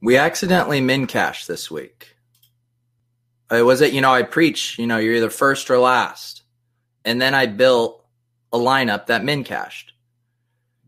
[0.00, 2.16] We accidentally min cash this week.
[3.50, 6.42] It was it, you know, I preach, you know, you're either first or last.
[7.04, 8.04] And then I built
[8.52, 9.92] a lineup that min cashed.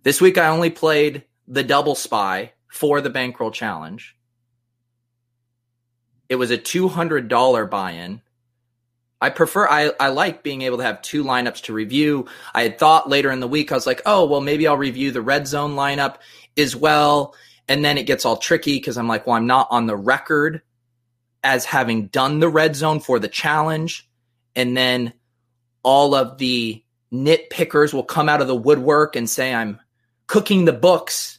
[0.03, 4.16] This week I only played the double spy for the bankroll challenge.
[6.28, 8.21] It was a $200 buy in.
[9.21, 12.27] I prefer, I, I like being able to have two lineups to review.
[12.54, 15.10] I had thought later in the week, I was like, oh, well, maybe I'll review
[15.10, 16.16] the red zone lineup
[16.56, 17.34] as well.
[17.70, 20.60] And then it gets all tricky because I'm like, well, I'm not on the record
[21.44, 24.10] as having done the red zone for the challenge.
[24.56, 25.12] And then
[25.84, 26.82] all of the
[27.12, 29.78] nitpickers will come out of the woodwork and say I'm
[30.26, 31.38] cooking the books.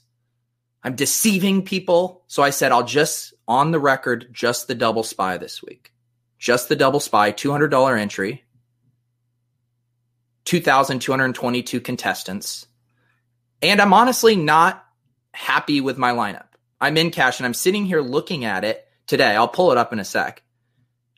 [0.86, 2.24] I'm deceiving people.
[2.28, 5.92] So I said, I'll just, on the record, just the double spy this week.
[6.40, 8.46] Just the double spy, $200 entry,
[10.46, 12.68] 2,222 contestants.
[13.62, 14.86] And I'm honestly not
[15.34, 16.48] happy with my lineup.
[16.80, 19.36] I'm in cash and I'm sitting here looking at it today.
[19.36, 20.42] I'll pull it up in a sec.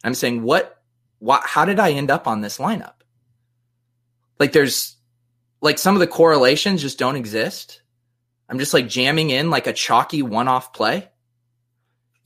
[0.03, 0.81] I'm saying, what,
[1.19, 2.96] what, how did I end up on this lineup?
[4.40, 4.97] Like there's
[5.62, 7.81] like some of the correlations just don't exist.
[8.50, 11.09] I'm just like jamming in like a chalky one off play.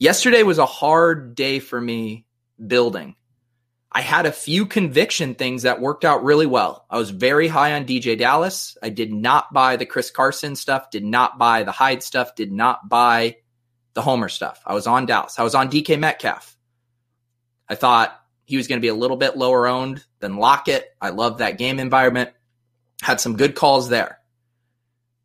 [0.00, 2.26] Yesterday was a hard day for me
[2.64, 3.14] building.
[3.98, 6.86] I had a few conviction things that worked out really well.
[6.88, 8.78] I was very high on DJ Dallas.
[8.80, 12.52] I did not buy the Chris Carson stuff, did not buy the Hyde stuff, did
[12.52, 13.38] not buy
[13.94, 14.62] the Homer stuff.
[14.64, 15.40] I was on Dallas.
[15.40, 16.56] I was on DK Metcalf.
[17.68, 20.84] I thought he was going to be a little bit lower owned than Lockett.
[21.00, 22.30] I love that game environment.
[23.02, 24.20] Had some good calls there,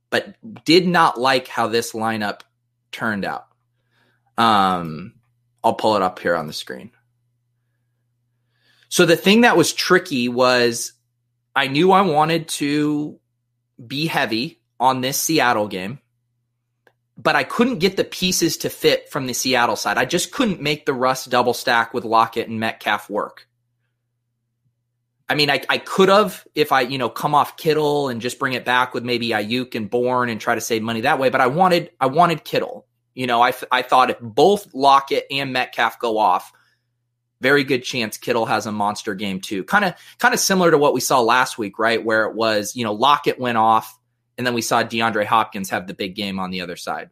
[0.10, 0.34] but
[0.66, 2.42] did not like how this lineup
[2.92, 3.46] turned out.
[4.36, 5.14] Um,
[5.64, 6.90] I'll pull it up here on the screen.
[8.94, 10.94] So the thing that was tricky was
[11.56, 13.20] I knew I wanted to
[13.84, 15.98] be heavy on this Seattle game,
[17.18, 19.98] but I couldn't get the pieces to fit from the Seattle side.
[19.98, 23.48] I just couldn't make the Russ double stack with Lockett and Metcalf work.
[25.28, 28.38] I mean, I, I could have if I, you know, come off Kittle and just
[28.38, 31.32] bring it back with maybe Aiyuk and Bourne and try to save money that way.
[31.32, 32.86] But I wanted, I wanted Kittle.
[33.16, 36.54] You know, I, I thought if both Lockett and Metcalf go off,
[37.44, 39.64] very good chance Kittle has a monster game too.
[39.64, 42.04] Kind of kind of similar to what we saw last week, right?
[42.04, 44.00] Where it was, you know, Lockett went off
[44.38, 47.12] and then we saw DeAndre Hopkins have the big game on the other side.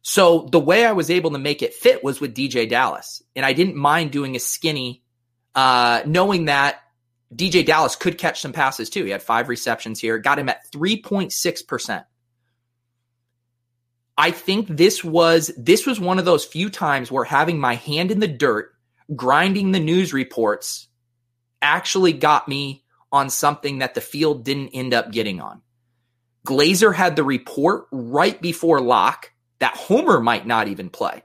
[0.00, 3.22] So the way I was able to make it fit was with DJ Dallas.
[3.36, 5.04] And I didn't mind doing a skinny,
[5.54, 6.80] uh, knowing that
[7.34, 9.04] DJ Dallas could catch some passes too.
[9.04, 12.04] He had five receptions here, got him at 3.6%.
[14.16, 18.10] I think this was this was one of those few times where having my hand
[18.10, 18.72] in the dirt,
[19.14, 20.88] grinding the news reports
[21.60, 25.62] actually got me on something that the field didn't end up getting on.
[26.46, 31.22] Glazer had the report right before lock that Homer might not even play.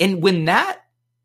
[0.00, 0.80] And when that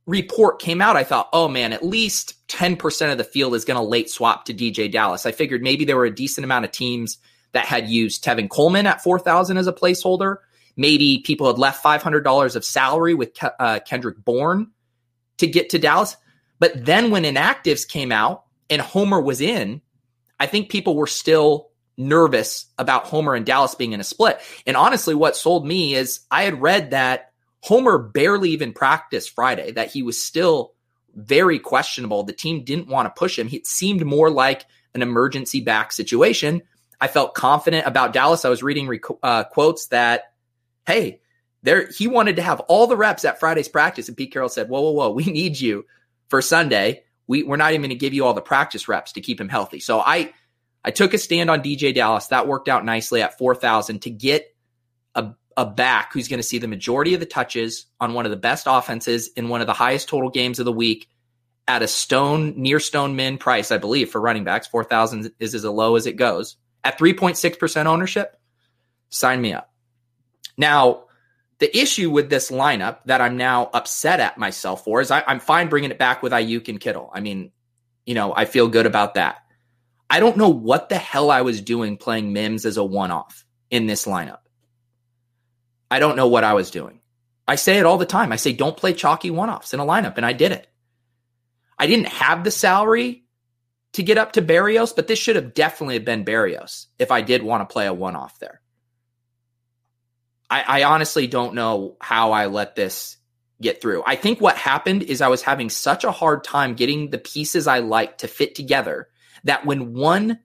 [0.05, 3.79] report came out, I thought, oh man, at least 10% of the field is going
[3.79, 5.25] to late swap to DJ Dallas.
[5.25, 7.17] I figured maybe there were a decent amount of teams
[7.51, 10.37] that had used Tevin Coleman at 4,000 as a placeholder.
[10.75, 14.71] Maybe people had left $500 of salary with uh, Kendrick Bourne
[15.37, 16.15] to get to Dallas.
[16.59, 19.81] But then when inactives came out and Homer was in,
[20.39, 24.39] I think people were still nervous about Homer and Dallas being in a split.
[24.65, 27.31] And honestly, what sold me is I had read that
[27.61, 30.73] Homer barely even practiced Friday, that he was still
[31.13, 32.23] very questionable.
[32.23, 33.49] The team didn't want to push him.
[33.51, 36.61] It seemed more like an emergency back situation.
[37.01, 38.45] I felt confident about Dallas.
[38.45, 40.28] I was reading rec- uh, quotes that,
[40.89, 41.21] hey,
[41.61, 44.69] there he wanted to have all the reps at Friday's practice, and Pete Carroll said,
[44.69, 45.85] "Whoa, whoa, whoa, we need you
[46.29, 47.03] for Sunday.
[47.27, 49.49] We, we're not even going to give you all the practice reps to keep him
[49.49, 50.33] healthy." So I
[50.83, 52.27] I took a stand on DJ Dallas.
[52.27, 54.55] That worked out nicely at 4,000 to get
[55.13, 58.31] a, a back who's going to see the majority of the touches on one of
[58.31, 61.09] the best offenses in one of the highest total games of the week
[61.67, 64.67] at a stone, near stone min price, I believe, for running backs.
[64.67, 66.55] 4,000 is as low as it goes.
[66.83, 68.39] At 3.6% ownership,
[69.09, 69.71] sign me up.
[70.59, 71.05] Now,
[71.59, 75.39] the issue with this lineup that I'm now upset at myself for is I, I'm
[75.39, 77.09] fine bringing it back with Aiyuk and Kittle.
[77.13, 77.51] I mean,
[78.05, 79.37] you know, I feel good about that.
[80.09, 83.45] I don't know what the hell I was doing playing Mims as a one off
[83.71, 84.39] in this lineup.
[85.89, 86.99] I don't know what I was doing.
[87.47, 88.33] I say it all the time.
[88.33, 90.67] I say, don't play chalky one offs in a lineup, and I did it.
[91.77, 93.23] I didn't have the salary
[93.93, 97.43] to get up to Berrios, but this should have definitely been Berrios if I did
[97.43, 98.61] want to play a one off there.
[100.49, 103.17] I, I honestly don't know how I let this
[103.61, 104.03] get through.
[104.05, 107.67] I think what happened is I was having such a hard time getting the pieces
[107.67, 109.09] I like to fit together
[109.43, 110.39] that when one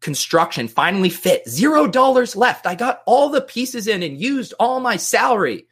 [0.00, 4.80] construction finally fit, zero dollars left, I got all the pieces in and used all
[4.80, 5.66] my salary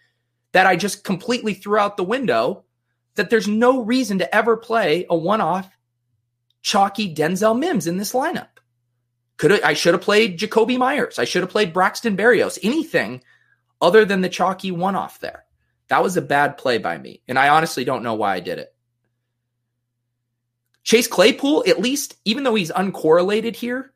[0.53, 2.65] that I just completely threw out the window.
[3.15, 5.69] That there's no reason to ever play a one off
[6.63, 8.49] chalky Denzel Mims in this lineup.
[9.39, 11.19] Could I should have played Jakobi Meyers.
[11.19, 12.59] I should have played Braxton Berrios.
[12.63, 13.23] Anything
[13.81, 15.45] other than the chalky one off there.
[15.89, 17.23] That was a bad play by me.
[17.29, 18.75] And I honestly don't know why I did it.
[20.83, 23.93] Chase Claypool, at least, even though he's uncorrelated here,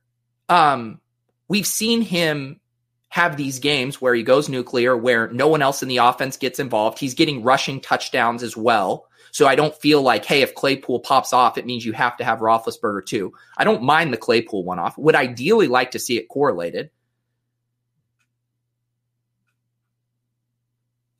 [0.49, 1.01] um,
[1.49, 2.61] we've seen him
[3.09, 6.59] have these games where he goes nuclear, where no one else in the offense gets
[6.59, 6.99] involved.
[6.99, 9.07] He's getting rushing touchdowns as well.
[9.33, 12.25] So I don't feel like, hey, if Claypool pops off, it means you have to
[12.25, 13.33] have Roethlisberger too.
[13.57, 14.97] I don't mind the Claypool one off.
[14.99, 16.91] Would ideally like to see it correlated.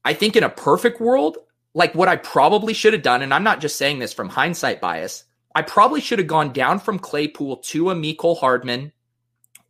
[0.05, 1.39] I think in a perfect world,
[1.75, 4.81] like what I probably should have done, and I'm not just saying this from hindsight
[4.81, 8.93] bias, I probably should have gone down from Claypool to a Mecole Hardman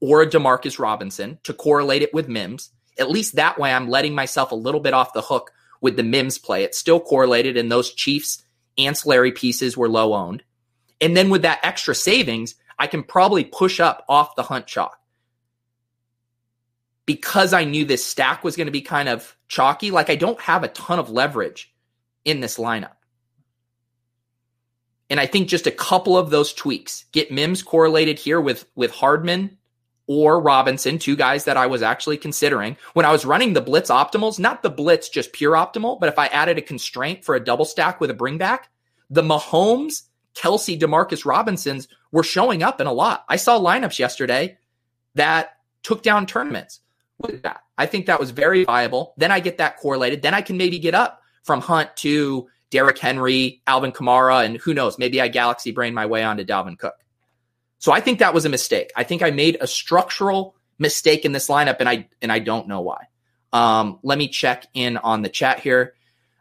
[0.00, 2.70] or a Demarcus Robinson to correlate it with Mims.
[2.98, 6.02] At least that way, I'm letting myself a little bit off the hook with the
[6.02, 6.64] Mims play.
[6.64, 8.42] It's still correlated, and those Chiefs
[8.78, 10.42] ancillary pieces were low owned.
[11.00, 14.98] And then with that extra savings, I can probably push up off the hunt chalk.
[17.06, 20.40] Because I knew this stack was going to be kind of chalky, like I don't
[20.40, 21.72] have a ton of leverage
[22.24, 22.96] in this lineup.
[25.10, 28.90] And I think just a couple of those tweaks get Mims correlated here with with
[28.90, 29.58] Hardman
[30.06, 33.90] or Robinson, two guys that I was actually considering when I was running the blitz
[33.90, 37.44] optimals, not the blitz just pure optimal, but if I added a constraint for a
[37.44, 38.60] double stack with a bringback,
[39.10, 40.04] the Mahomes,
[40.34, 43.24] Kelce, Demarcus Robinsons were showing up in a lot.
[43.28, 44.56] I saw lineups yesterday
[45.14, 46.80] that took down tournaments
[47.28, 47.62] that.
[47.78, 49.14] I think that was very viable.
[49.16, 50.22] Then I get that correlated.
[50.22, 54.74] Then I can maybe get up from Hunt to Derrick Henry, Alvin Kamara, and who
[54.74, 56.94] knows, maybe I galaxy brain my way onto Dalvin Cook.
[57.78, 58.92] So I think that was a mistake.
[58.96, 62.68] I think I made a structural mistake in this lineup, and I and I don't
[62.68, 63.06] know why.
[63.52, 65.94] Um, let me check in on the chat here.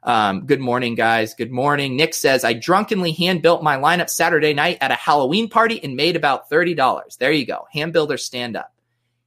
[0.04, 1.34] Um, good morning, guys.
[1.34, 1.96] Good morning.
[1.96, 5.96] Nick says I drunkenly hand built my lineup Saturday night at a Halloween party and
[5.96, 7.18] made about thirty dollars.
[7.18, 7.68] There you go.
[7.72, 8.74] Hand builders stand up.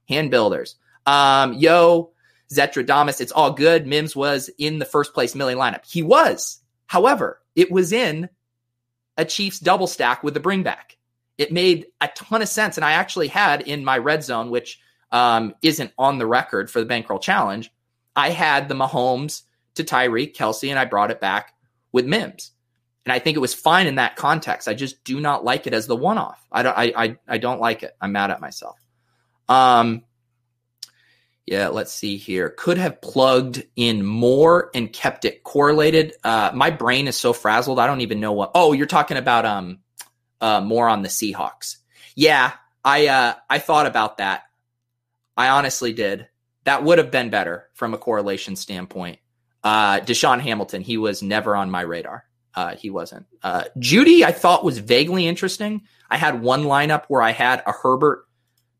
[0.09, 0.75] Hand builders.
[1.05, 2.11] Um, yo,
[2.51, 3.87] Zetradamus, it's all good.
[3.87, 5.85] Mims was in the first place Millie lineup.
[5.85, 6.59] He was.
[6.87, 8.29] However, it was in
[9.17, 10.97] a Chiefs double stack with the bringback.
[11.37, 12.77] It made a ton of sense.
[12.77, 14.79] And I actually had in my red zone, which
[15.11, 17.71] um, isn't on the record for the bankroll challenge,
[18.15, 19.43] I had the Mahomes
[19.75, 21.53] to Tyreek, Kelce, and I brought it back
[21.91, 22.51] with Mims.
[23.05, 24.67] And I think it was fine in that context.
[24.67, 26.43] I just do not like it as the one off.
[26.51, 27.95] I don't I, I I don't like it.
[28.01, 28.79] I'm mad at myself.
[29.47, 30.03] Um
[31.45, 32.49] yeah, let's see here.
[32.49, 36.13] Could have plugged in more and kept it correlated.
[36.23, 37.79] Uh, my brain is so frazzled.
[37.79, 38.51] I don't even know what.
[38.55, 39.79] Oh, you're talking about um,
[40.41, 41.77] uh, more on the Seahawks.
[42.15, 44.43] Yeah, I uh, I thought about that.
[45.37, 46.27] I honestly did.
[46.63, 49.19] That would have been better from a correlation standpoint.
[49.63, 52.25] Uh, DaeSean Hamilton, he was never on my radar.
[52.55, 53.27] Uh, he wasn't.
[53.43, 55.81] Uh, Jeudy, I thought was vaguely interesting.
[56.09, 58.24] I had one lineup where I had a Herbert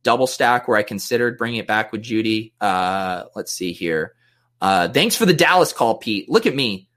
[0.06, 2.54] double stack where I considered bringing it back with Jeudy.
[2.62, 4.14] Uh, let's see here.
[4.62, 6.30] Uh, thanks for the Dallas call, Pete.
[6.30, 6.88] Look at me.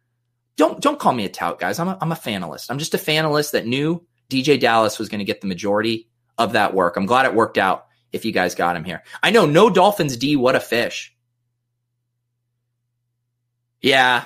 [0.56, 1.80] Don't don't call me a tout, guys.
[1.80, 2.70] I'm a, I'm a fanalist.
[2.70, 6.52] I'm just a fanalist that knew DJ Dallas was going to get the majority of
[6.52, 6.96] that work.
[6.96, 7.86] I'm glad it worked out.
[8.12, 10.36] If you guys got him here, I know no Dolphins D.
[10.36, 11.14] What a fish.
[13.80, 14.24] Yeah,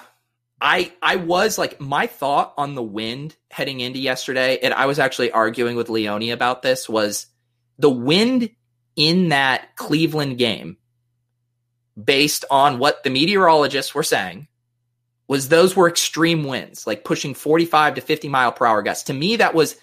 [0.60, 4.98] I I was like my thought on the wind heading into yesterday, and I was
[4.98, 6.88] actually arguing with Leone about this.
[6.88, 7.26] Was
[7.78, 8.50] the wind
[8.96, 10.76] in that Cleveland game,
[12.02, 14.48] based on what the meteorologists were saying,
[15.28, 19.04] was those were extreme winds, like pushing 45 to 50 mile per hour gusts.
[19.04, 19.76] To me, that was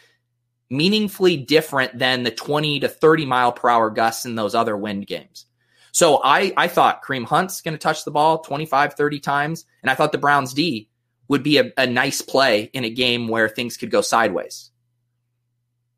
[0.70, 5.08] meaningfully different than the 20 to 30 mile per hour gusts in those other wind
[5.08, 5.46] games.
[5.92, 9.66] So I, I thought Kareem Hunt's going to touch the ball 25, 30 times.
[9.82, 10.89] And I thought the Browns D
[11.28, 14.72] would be a, a nice play in a game where things could go sideways.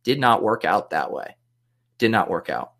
[0.03, 1.36] Did not work out that way.
[1.98, 2.74] Did not work out.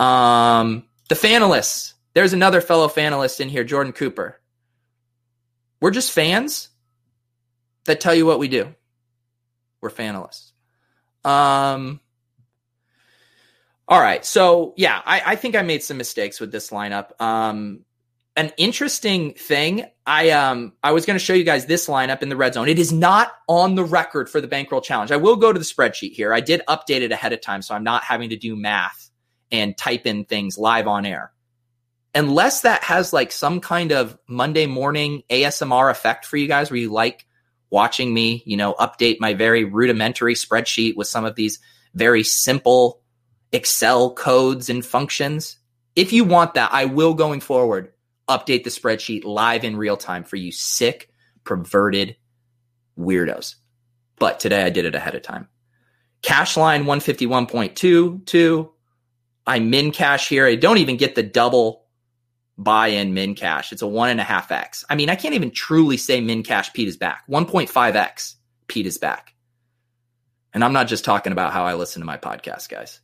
[0.00, 1.92] Um, the fanalists.
[2.14, 4.40] There's another fellow fanalist in here, Jordan Cooper.
[5.80, 6.70] We're just fans
[7.84, 8.74] that tell you what we do.
[9.80, 10.52] We're fanalists.
[11.24, 12.00] Um,
[13.86, 14.24] all right.
[14.24, 17.20] So yeah, I, I think I made some mistakes with this lineup.
[17.20, 17.84] Um,
[18.36, 19.84] an interesting thing.
[20.06, 22.68] I um I was going to show you guys this lineup in the red zone.
[22.68, 25.10] It is not on the record for the bankroll challenge.
[25.10, 26.32] I will go to the spreadsheet here.
[26.32, 29.09] I did update it ahead of time, so I'm not having to do math
[29.52, 31.32] and type in things live on air.
[32.14, 36.80] Unless that has like some kind of Monday morning ASMR effect for you guys where
[36.80, 37.26] you like
[37.70, 41.60] watching me, you know, update my very rudimentary spreadsheet with some of these
[41.94, 43.00] very simple
[43.52, 45.56] Excel codes and functions.
[45.96, 47.92] If you want that, I will going forward
[48.28, 51.10] update the spreadsheet live in real time for you sick,
[51.44, 52.16] perverted
[52.98, 53.56] weirdos.
[54.18, 55.48] But today I did it ahead of time.
[56.22, 58.70] Cash line 151.22,
[59.46, 60.46] I min cash here.
[60.46, 61.84] I don't even get the double
[62.56, 63.72] buy in min cash.
[63.72, 64.84] It's a one and a half X.
[64.88, 67.24] I mean, I can't even truly say min cash Pete is back.
[67.28, 68.34] 1.5X
[68.68, 69.34] Pete is back.
[70.52, 73.00] And I'm not just talking about how I listen to my podcast, guys.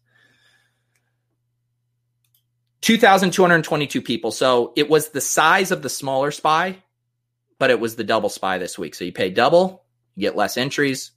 [2.83, 4.31] 2,222 people.
[4.31, 6.83] So it was the size of the smaller spy,
[7.59, 8.95] but it was the double spy this week.
[8.95, 11.13] So you pay double, you get less entries,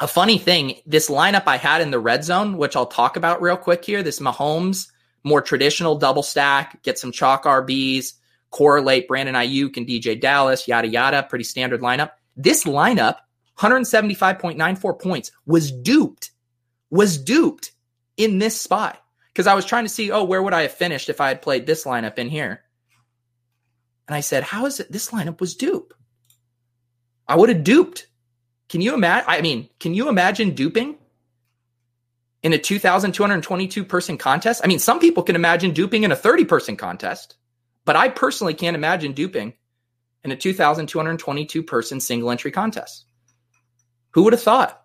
[0.00, 3.42] a funny thing, this lineup I had in the red zone, which I'll talk about
[3.42, 4.90] real quick here, this Mahomes,
[5.22, 8.14] more traditional double stack, get some chalk RBs,
[8.50, 12.10] correlate Brandon Aiyuk and DJ Dallas, yada, yada, pretty standard lineup.
[12.36, 13.18] This lineup,
[13.58, 16.30] 175.94 points, was duped,
[16.90, 17.72] was duped
[18.16, 19.00] in this spot.
[19.32, 21.42] Because I was trying to see, oh, where would I have finished if I had
[21.42, 22.62] played this lineup in here?
[24.06, 25.94] And I said, how is it this lineup was dupe?
[27.26, 28.06] I would have duped
[28.68, 29.24] can you imagine?
[29.28, 30.96] I mean, can you imagine duping
[32.42, 34.60] in a 2,222 person contest?
[34.64, 37.36] I mean, some people can imagine duping in a 30 person contest,
[37.84, 39.54] but I personally can't imagine duping
[40.22, 43.04] in a 2,222 person single entry contest.
[44.12, 44.80] Who would have thought?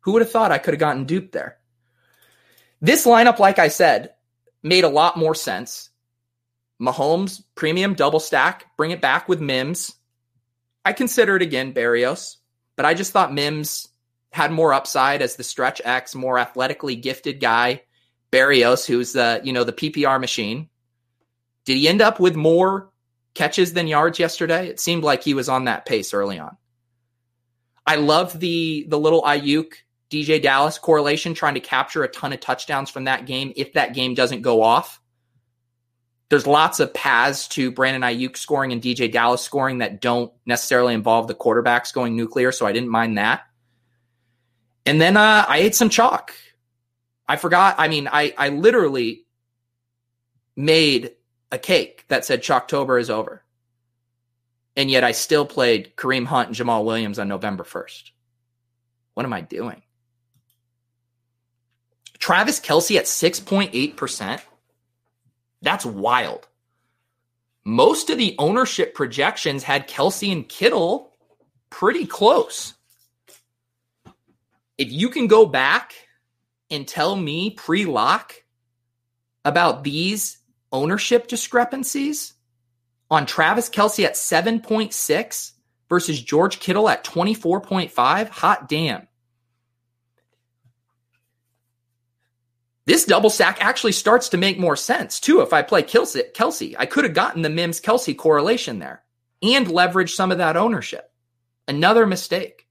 [0.00, 1.58] Who would have thought I could have gotten duped there?
[2.80, 4.14] This lineup, like I said,
[4.62, 5.90] made a lot more sense.
[6.80, 9.94] Mahomes, premium double stack, bring it back with Mims.
[10.84, 12.36] I consider it again, Berrios.
[12.80, 13.88] But I just thought Mims
[14.32, 17.82] had more upside as the stretch X, more athletically gifted guy.
[18.32, 20.70] Berrios, who's the you know the PPR machine.
[21.66, 22.90] Did he end up with more
[23.34, 24.66] catches than yards yesterday?
[24.68, 26.56] It seemed like he was on that pace early on.
[27.86, 29.74] I love the the little Aiyuk
[30.08, 33.92] DJ Dallas correlation, trying to capture a ton of touchdowns from that game if that
[33.92, 34.99] game doesn't go off
[36.30, 40.94] there's lots of paths to Brandon Aiyuk scoring and DJ Dallas scoring that don't necessarily
[40.94, 43.42] involve the quarterbacks going nuclear, so I didn't mind that.
[44.86, 46.32] And then uh, I ate some chalk.
[47.28, 47.74] I forgot.
[47.78, 49.26] I mean, I I literally
[50.56, 51.12] made
[51.52, 53.44] a cake that said Chalktober is over,
[54.76, 58.12] and yet I still played Kareem Hunt and Jamaal Williams on November first.
[59.14, 59.82] What am I doing?
[62.18, 64.42] Travis Kelce at six point eight percent.
[65.62, 66.48] That's wild.
[67.64, 71.12] Most of the ownership projections had Kelce and Kittle
[71.70, 72.74] pretty close.
[74.78, 75.92] if you can go back
[76.70, 78.34] and tell me pre lock
[79.44, 80.38] about these
[80.72, 82.32] ownership discrepancies
[83.10, 85.52] on Travis Kelce at 7.6
[85.90, 89.06] versus George Kittle at 24.5, hot damn.
[92.90, 95.42] This double stack actually starts to make more sense too.
[95.42, 99.04] If I play Kelce, I could have gotten the Mims Kelce correlation there
[99.40, 101.08] and leveraged some of that ownership.
[101.68, 102.66] Another mistake.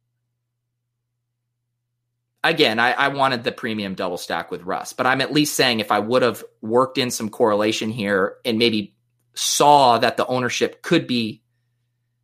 [2.44, 5.80] Again, I, I wanted the premium double stack with Russ, but I'm at least saying
[5.80, 8.98] if I would have worked in some correlation here and maybe
[9.36, 11.44] saw that the ownership could be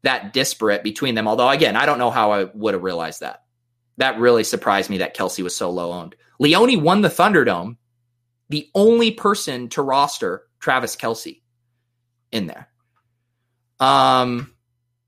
[0.01, 1.29] that disparate between them.
[1.29, 3.45] Although, again, I don't know how I would have realized that.
[3.95, 6.17] That really surprised me that Kelce was so low owned.
[6.39, 7.77] Leone won the Thunderdome,
[8.49, 11.41] the only person to roster Travis Kelce
[12.31, 12.67] in there.
[13.79, 14.51] Um,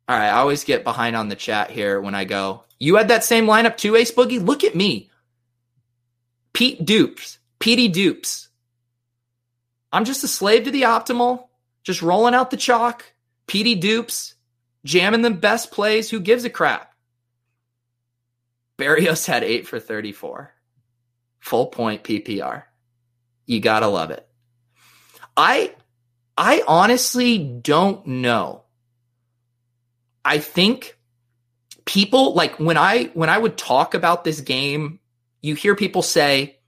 [0.08, 2.64] all right, I always get behind on the chat here when I go.
[2.80, 4.44] You had that same lineup too, Ace Boogie?
[4.44, 5.10] Look at me.
[6.54, 8.50] Pete Dupes, Petey Dupes.
[9.92, 11.48] I'm just a slave to the optimal,
[11.84, 13.06] just rolling out the chalk.
[13.48, 14.36] Petey Dupes,
[14.84, 16.10] jamming the best plays.
[16.10, 16.94] Who gives a crap?
[18.78, 20.54] Berrios had eight for 34.
[21.40, 22.64] Full point PPR.
[23.48, 24.28] You gotta love it.
[25.36, 25.74] I
[26.38, 28.64] I honestly don't know.
[30.24, 30.98] I think
[31.86, 35.00] people like when I when I would talk about this game,
[35.42, 36.60] you hear people say,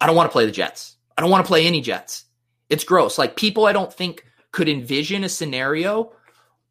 [0.00, 0.96] I don't want to play the Jets.
[1.16, 2.24] I don't want to play any Jets.
[2.68, 3.18] It's gross.
[3.18, 6.12] Like people I don't think could envision a scenario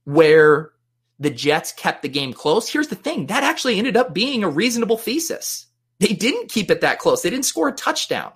[0.03, 0.71] where
[1.19, 2.69] the Jets kept the game close.
[2.69, 5.65] Here's the thing that actually ended up being a reasonable thesis.
[5.99, 7.21] They didn't keep it that close.
[7.21, 8.33] They didn't score a touchdown.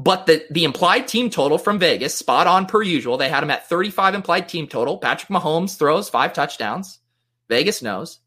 [0.00, 3.16] But the, the implied team total from Vegas, spot on per usual.
[3.16, 4.96] They had him at 35 implied team total.
[4.96, 7.00] Patrick Mahomes throws five touchdowns.
[7.48, 8.20] Vegas knows.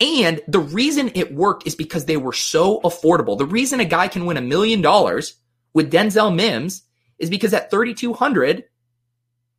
[0.00, 3.38] And the reason it worked is because they were so affordable.
[3.38, 5.36] The reason a guy can win a million dollars
[5.72, 6.82] with Denzel Mims
[7.18, 8.64] is because at 3,200,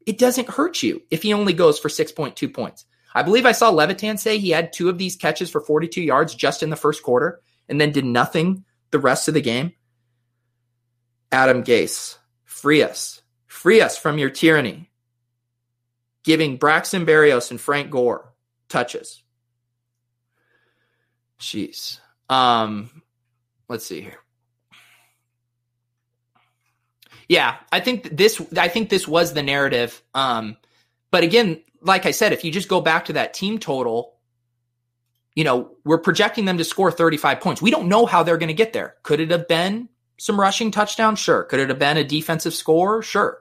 [0.05, 2.85] it doesn't hurt you if he only goes for 6.2 points.
[3.15, 6.35] I believe I saw Levitan say he had two of these catches for 42 yards
[6.35, 9.71] just in the first quarter and then did nothing the rest of the game.
[11.31, 13.21] Adam Gase, free us.
[13.47, 14.89] Free us from your tyranny.
[16.23, 18.33] Giving Braxton Berrios and Frank Gore
[18.69, 19.23] touches.
[21.39, 21.99] Jeez.
[22.29, 23.01] Um,
[23.67, 24.19] let's see here.
[27.29, 28.41] Yeah, I think this.
[28.57, 30.01] I think this was the narrative.
[30.13, 30.57] Um,
[31.11, 34.15] but again, like I said, if you just go back to that team total,
[35.35, 37.61] you know, we're projecting them to score 35 points.
[37.61, 38.95] We don't know how they're going to get there.
[39.03, 41.19] Could it have been some rushing touchdowns?
[41.19, 41.43] Sure.
[41.43, 43.01] Could it have been a defensive score?
[43.01, 43.39] Sure.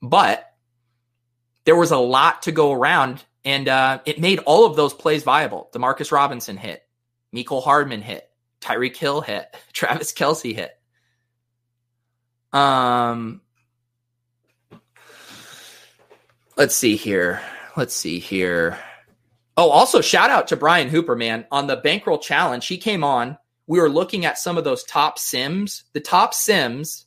[0.00, 0.52] But
[1.64, 5.22] there was a lot to go around, and uh, it made all of those plays
[5.22, 5.70] viable.
[5.72, 6.82] Demarcus Robinson hit,
[7.32, 8.28] Michael Hardman hit,
[8.60, 10.72] Tyreek Hill hit, Travis Kelce hit.
[12.52, 13.40] Um,
[16.56, 17.40] let's see here.
[17.76, 18.78] Let's see here.
[19.56, 22.66] Oh, also shout out to Brian Hooper, man, on the bankroll challenge.
[22.66, 23.38] He came on.
[23.66, 25.84] We were looking at some of those top sims.
[25.92, 27.06] The top sims,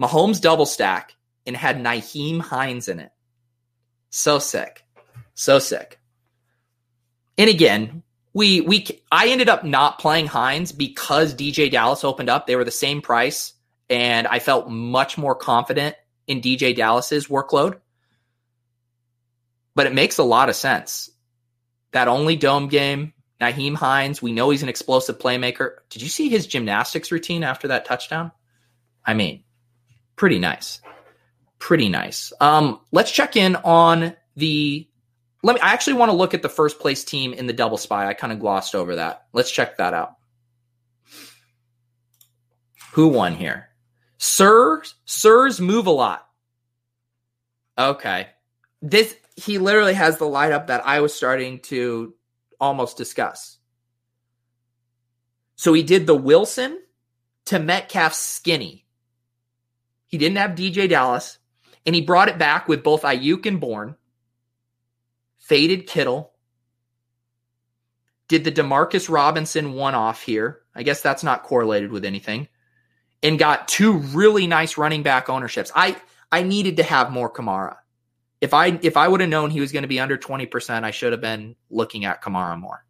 [0.00, 3.10] Mahomes double stack, and had Nyheim Hines in it.
[4.10, 4.84] So sick.
[5.34, 5.98] So sick.
[7.38, 12.46] And again, we we I ended up not playing Hines because DJ Dallas opened up.
[12.46, 13.54] They were the same price
[13.88, 17.80] and I felt much more confident in DJ Dallas's workload.
[19.74, 21.10] But it makes a lot of sense.
[21.92, 25.76] That only dome game, Nyheim Hines, we know he's an explosive playmaker.
[25.88, 28.32] Did you see his gymnastics routine after that touchdown?
[29.04, 29.44] I mean,
[30.16, 30.80] pretty nice.
[31.58, 32.32] Pretty nice.
[32.40, 34.86] Um, let's check in on the
[35.42, 37.78] let me I actually want to look at the first place team in the double
[37.78, 38.06] spy.
[38.06, 39.26] I kind of glossed over that.
[39.32, 40.16] Let's check that out.
[42.92, 43.68] Who won here?
[44.18, 46.26] Sir, Sirs move a lot.
[47.78, 48.28] Okay.
[48.82, 52.14] This he literally has the light up that I was starting to
[52.60, 53.58] almost discuss.
[55.56, 56.80] So he did the Wilson
[57.46, 58.86] to Metcalf skinny.
[60.06, 61.38] He didn't have DJ Dallas,
[61.86, 63.96] and he brought it back with both Aiyuk and Bourne.
[65.38, 66.32] Faded Kittle.
[68.28, 70.60] Did the Demarcus Robinson one off here.
[70.74, 72.48] I guess that's not correlated with anything
[73.22, 75.70] and got two really nice running back ownerships.
[75.74, 75.96] I
[76.32, 77.76] I needed to have more Kamara.
[78.40, 80.90] If I if I would have known he was going to be under 20%, I
[80.90, 82.84] should have been looking at Kamara more.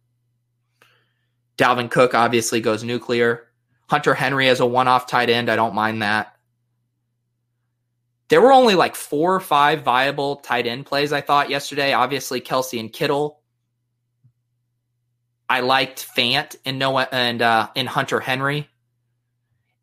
[1.57, 3.47] Dalvin Cook obviously goes nuclear.
[3.89, 6.35] Hunter Henry as a one-off tight end, I don't mind that.
[8.29, 11.91] There were only like four or five viable tight end plays I thought yesterday.
[11.91, 13.41] Obviously Kelce and Kittle.
[15.49, 18.69] I liked Fant and Noah and uh, and Hunter Henry.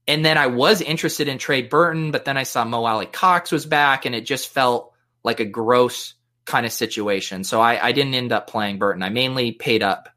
[0.07, 3.66] And then I was interested in Trey Burton, but then I saw Mo Alie-Cox was
[3.66, 4.88] back, and it just felt
[5.28, 6.14] like a gross
[6.46, 7.44] kind of situation.
[7.44, 9.02] So I, I didn't end up playing Burton.
[9.02, 10.08] I mainly paid up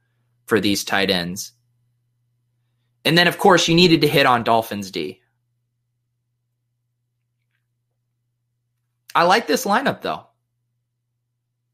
[0.46, 1.52] for these tight ends.
[3.04, 5.20] And then, of course, you needed to hit on Dolphins D.
[9.14, 10.28] I like this lineup, though.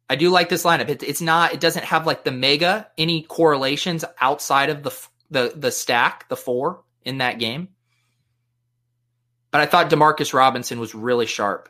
[0.10, 0.90] I do like this lineup.
[0.90, 1.54] It, it's not.
[1.54, 4.92] It doesn't have like the mega any correlations outside of the
[5.30, 7.68] the the stack, the four in that game.
[9.52, 11.70] But I thought Demarcus Robinson was really sharp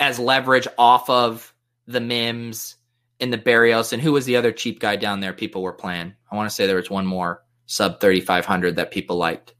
[0.00, 1.54] as leverage off of
[1.86, 2.76] the Mims
[3.20, 3.92] and the Berrios.
[3.92, 5.34] And who was the other cheap guy down there?
[5.34, 6.14] People were playing.
[6.32, 9.54] I want to say there was one more sub thirty five hundred that people liked.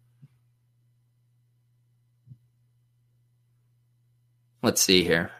[4.62, 5.30] Let's see here.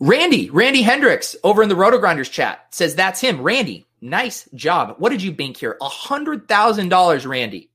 [0.00, 3.42] Randy, Randy Hendricks over in the RotoGrinders chat says that's him.
[3.42, 4.94] Randy, nice job.
[4.98, 5.76] What did you bank here?
[5.80, 7.70] A hundred thousand dollars, Randy.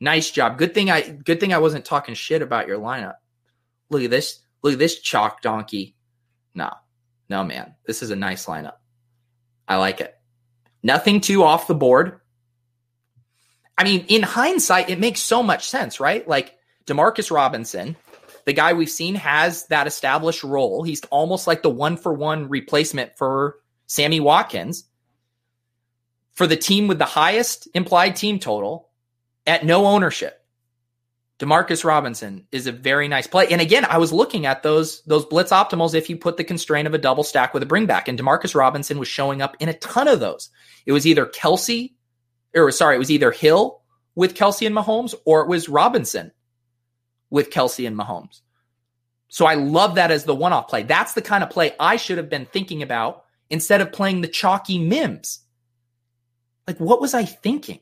[0.00, 0.58] Nice job.
[0.58, 3.16] Good thing I good thing I wasn't talking shit about your lineup.
[3.90, 4.40] Look at this.
[4.62, 5.96] Look at this chalk donkey.
[6.54, 6.70] No,
[7.28, 7.74] no, man.
[7.86, 8.76] This is a nice lineup.
[9.66, 10.14] I like it.
[10.82, 12.20] Nothing too off the board.
[13.76, 16.26] I mean, in hindsight, it makes so much sense, right?
[16.26, 17.96] Like Demarcus Robinson,
[18.44, 20.82] the guy we've seen has that established role.
[20.82, 24.84] He's almost like the one for one replacement for Sammy Watkins.
[26.34, 28.88] For the team with the highest implied team total
[29.46, 30.37] at no ownership.
[31.38, 33.46] Demarcus Robinson is a very nice play.
[33.48, 36.88] And again, I was looking at those those blitz optimals if you put the constraint
[36.88, 38.08] of a double stack with a bringback.
[38.08, 40.50] And Demarcus Robinson was showing up in a ton of those.
[40.84, 41.92] It was either Kelce,
[42.54, 43.82] or sorry, it was either Hill
[44.16, 46.32] with Kelce and Mahomes, or it was Robinson
[47.30, 48.40] with Kelce and Mahomes.
[49.28, 50.82] So I love that as the one off play.
[50.82, 54.28] That's the kind of play I should have been thinking about instead of playing the
[54.28, 55.40] chalky Mims.
[56.66, 57.80] Like, what was I thinking?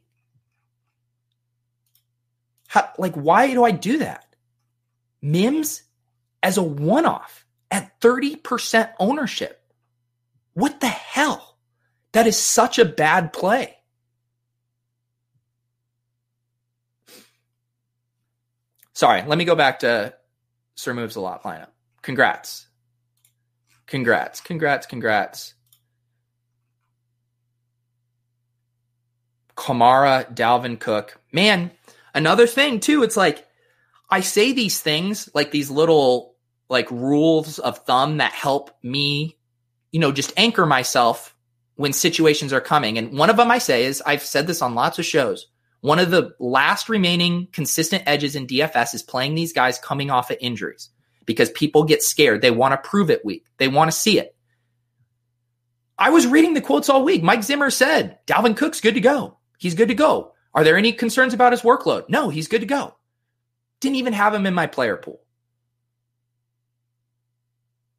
[2.68, 4.26] How, like, why do I do that?
[5.22, 5.83] Mims
[6.42, 9.62] as a one off at 30% ownership.
[10.55, 11.57] What the hell?
[12.12, 13.76] That is such a bad play.
[18.94, 20.14] Sorry, let me go back to
[20.74, 21.68] Sir Moves a Lot lineup.
[22.00, 22.66] Congrats.
[23.87, 24.40] Congrats.
[24.40, 24.87] Congrats.
[24.87, 25.55] Congrats.
[29.55, 31.18] Kamara, Dalvin Cook.
[31.33, 31.70] Man,
[32.16, 33.46] another thing too, it's like
[34.11, 36.35] I say these things like these little
[36.68, 39.38] like rules of thumb that help me,
[39.92, 41.37] you know, just anchor myself
[41.76, 42.98] when situations are coming.
[42.98, 45.46] And one of them I say is I've said this on lots of shows.
[45.83, 50.31] One of the last remaining consistent edges in DFS is playing these guys coming off
[50.31, 50.90] of injuries
[51.26, 52.40] because people get scared.
[52.40, 53.44] They want to prove it weak.
[53.59, 54.35] They want to see it.
[55.98, 57.22] I was reading the quotes all week.
[57.22, 59.38] Mike Zimmer said, Dalvin Cook's good to go.
[59.59, 60.33] He's good to go.
[60.57, 62.09] Are there any concerns about his workload?
[62.09, 62.97] No, he's good to go.
[63.81, 65.21] Didn't even have him in my player pool.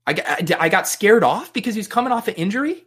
[0.07, 2.83] I got, I got scared off because he's coming off an injury.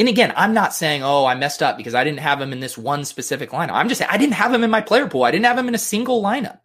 [0.00, 2.58] And again, I'm not saying, oh, I messed up because I didn't have him in
[2.58, 3.72] this one specific lineup.
[3.74, 5.22] I'm just saying I didn't have him in my player pool.
[5.22, 6.61] I didn't have him in a single lineup.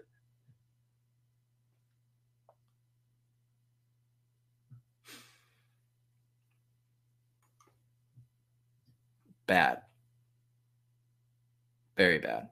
[9.47, 9.81] Bad.
[11.95, 12.49] Very bad.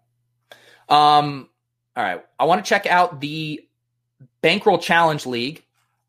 [0.89, 1.49] Um,
[1.95, 2.23] all right.
[2.39, 3.67] I want to check out the
[4.41, 5.63] Bankroll Challenge League.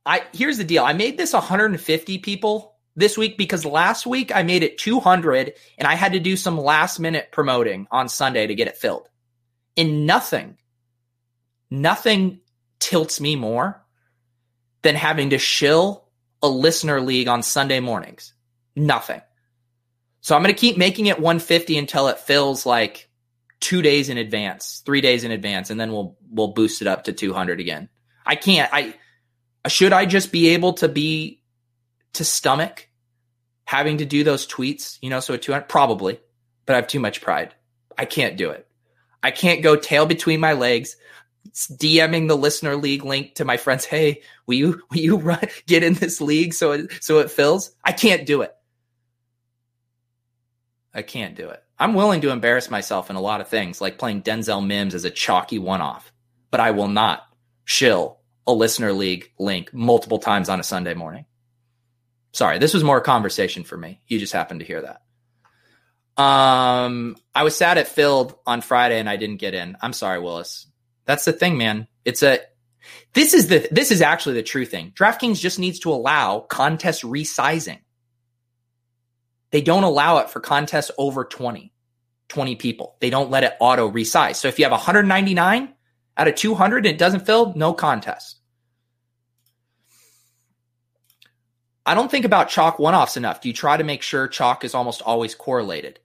[0.04, 0.84] I here's the deal.
[0.84, 5.86] I made this 150 people this week because last week I made it 200 and
[5.86, 9.08] I had to do some last minute promoting on Sunday to get it filled.
[9.76, 10.56] And nothing,
[11.70, 12.40] nothing
[12.78, 13.84] tilts me more
[14.82, 16.08] than having to shill
[16.42, 18.32] a listener league on Sunday mornings.
[18.74, 19.20] Nothing.
[20.26, 23.08] So I'm going to keep making it 150 until it fills like
[23.60, 27.04] two days in advance, three days in advance, and then we'll we'll boost it up
[27.04, 27.88] to 200 again.
[28.26, 28.68] I can't.
[28.72, 28.96] I
[29.68, 31.42] should I just be able to be
[32.14, 32.88] to stomach
[33.66, 36.18] having to do those tweets, you know, so at 200, probably,
[36.66, 37.54] but I have too much pride.
[37.96, 38.66] I can't do it.
[39.22, 40.96] I can't go tail between my legs,
[41.52, 43.84] DMing the listener league link to my friends.
[43.84, 47.70] Hey, will you, will you run, get in this league so it, so it fills?
[47.84, 48.52] I can't do it.
[50.96, 51.62] I can't do it.
[51.78, 55.04] I'm willing to embarrass myself in a lot of things, like playing Denzel Mims as
[55.04, 56.10] a chalky one off,
[56.50, 57.22] but I will not
[57.66, 61.26] shill a listener league link multiple times on a Sunday morning.
[62.32, 64.00] Sorry, this was more a conversation for me.
[64.06, 65.02] You just happened to hear that.
[66.22, 69.76] Um, I was sad it filled on Friday and I didn't get in.
[69.82, 70.66] I'm sorry, Willis.
[71.04, 71.88] That's the thing, man.
[72.06, 72.40] It's a
[73.12, 74.92] this is the this is actually the true thing.
[74.94, 77.80] DraftKings just needs to allow contest resizing.
[79.50, 81.72] They don't allow it for contests over 20,
[82.28, 82.96] 20 people.
[83.00, 84.36] They don't let it auto resize.
[84.36, 85.74] So if you have 199
[86.16, 88.40] out of 200 and it doesn't fill, no contest.
[91.84, 93.40] I don't think about chalk one offs enough.
[93.40, 96.00] Do you try to make sure chalk is almost always correlated?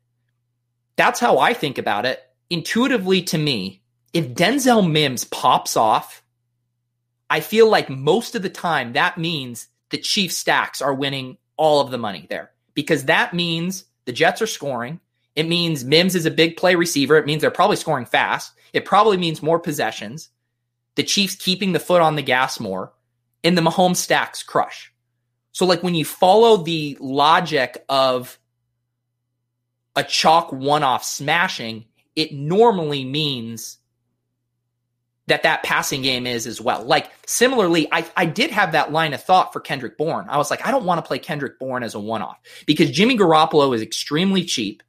[0.95, 2.21] That's how I think about it.
[2.51, 3.81] Intuitively to me,
[4.13, 6.21] if Denzel Mims pops off,
[7.29, 11.79] I feel like most of the time that means the Chief stacks are winning all
[11.81, 14.99] of the money there because that means the Jets are scoring.
[15.35, 17.17] It means Mims is a big play receiver.
[17.17, 18.53] It means they're probably scoring fast.
[18.73, 20.29] It probably means more possessions.
[20.95, 22.91] The Chiefs keeping the foot on the gas more,
[23.43, 24.93] and the Mahomes stacks crush.
[25.53, 28.37] So, like when you follow the logic of
[29.95, 33.77] a chalk one off smashing, it normally means
[35.27, 36.83] that that passing game is as well.
[36.83, 40.25] Like similarly, I, I did have that line of thought for Kendrick Bourne.
[40.27, 42.91] I was like, I don't want to play Kendrick Bourne as a one off because
[42.91, 44.83] Jimmy Garoppolo is extremely cheap.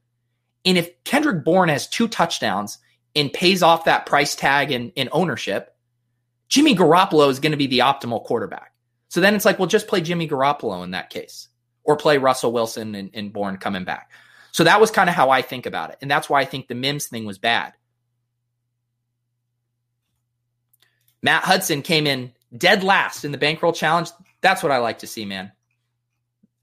[0.64, 2.79] And if Kendrick Bourne has two touchdowns
[3.14, 5.77] and pays off that price tag in, in ownership,
[6.49, 8.73] Jimmy Garoppolo is going to be the optimal quarterback.
[9.09, 11.49] So then it's like, well, just play Jimmy Garoppolo in that case
[11.85, 14.11] or play Russell Wilson and, and Bourne coming back.
[14.53, 15.99] So that was kind of how I think about it.
[16.01, 17.75] And that's why I think the Mims thing was bad
[21.23, 24.11] Matt Hudson came in dead last in the bankroll challenge.
[24.41, 25.53] That's what I like to see, man.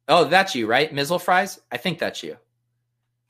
[0.08, 0.92] Oh, that's you, right?
[0.92, 1.60] Mizzle fries?
[1.72, 2.38] I think that's you.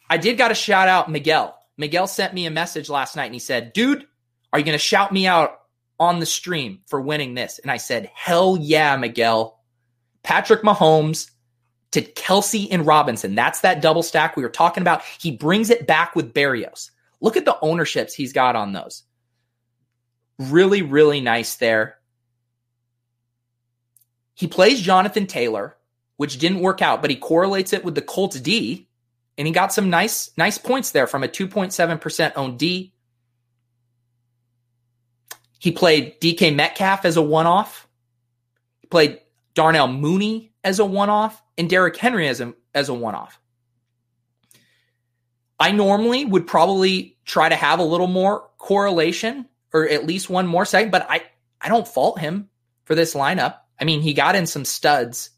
[0.10, 1.58] I did got to shout out Miguel.
[1.78, 4.06] Miguel sent me a message last night and he said, Dude,
[4.52, 5.60] are you going to shout me out
[6.00, 7.60] on the stream for winning this?
[7.60, 9.60] And I said, Hell yeah, Miguel.
[10.24, 11.30] Patrick Mahomes
[11.92, 13.36] to Kelce and Robinson.
[13.36, 15.04] That's that double stack we were talking about.
[15.20, 16.92] He brings it back with Berrios.
[17.22, 19.04] Look at the ownerships he's got on those.
[20.40, 21.98] Really, really nice there.
[24.34, 25.76] He plays Jonathan Taylor,
[26.16, 28.88] which didn't work out, but he correlates it with the Colts D,
[29.38, 32.94] and he got some nice, nice points there from a 2.7% owned D.
[35.60, 37.86] He played DK Metcalf as a one-off.
[38.80, 39.20] He played
[39.56, 43.42] Darnell Mooney as a one-off, and Derrick Henry as a as a one-off.
[45.60, 50.48] I normally would probably try to have a little more correlation or at least one
[50.48, 51.24] more second, but I,
[51.62, 52.50] I don't fault him
[52.86, 53.58] for this lineup.
[53.80, 55.30] I mean, he got in some studs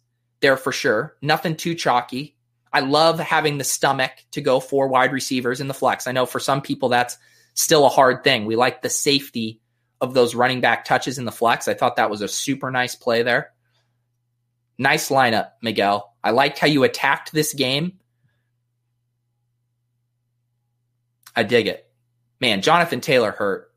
[0.41, 1.15] there for sure.
[1.22, 2.36] Nothing too chalky.
[2.74, 6.08] I love having the stomach to go for wide receivers in the flex.
[6.08, 7.17] I know for some people that's
[7.54, 8.46] still a hard thing.
[8.46, 9.60] We like the safety
[10.00, 11.67] of those running back touches in the flex.
[11.67, 13.52] I thought that was a super nice play there.
[14.78, 16.12] Nice lineup, Miguel.
[16.24, 18.00] I liked how you attacked this game.
[21.36, 21.88] I dig it.
[22.39, 23.71] Man, Jonathan Taylor hurt.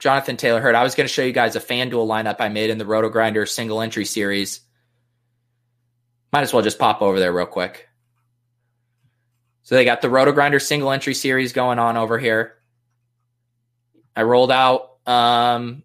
[0.00, 0.74] Jonathan Taylor hurt.
[0.74, 3.46] I was going to show you guys a FanDuel lineup I made in the RotoGrinder
[3.46, 4.60] single entry series.
[6.32, 7.86] Might as well just pop over there real quick.
[9.62, 12.54] So they got the RotoGrinder single entry series going on over here.
[14.16, 14.96] I rolled out.
[15.06, 15.84] Um,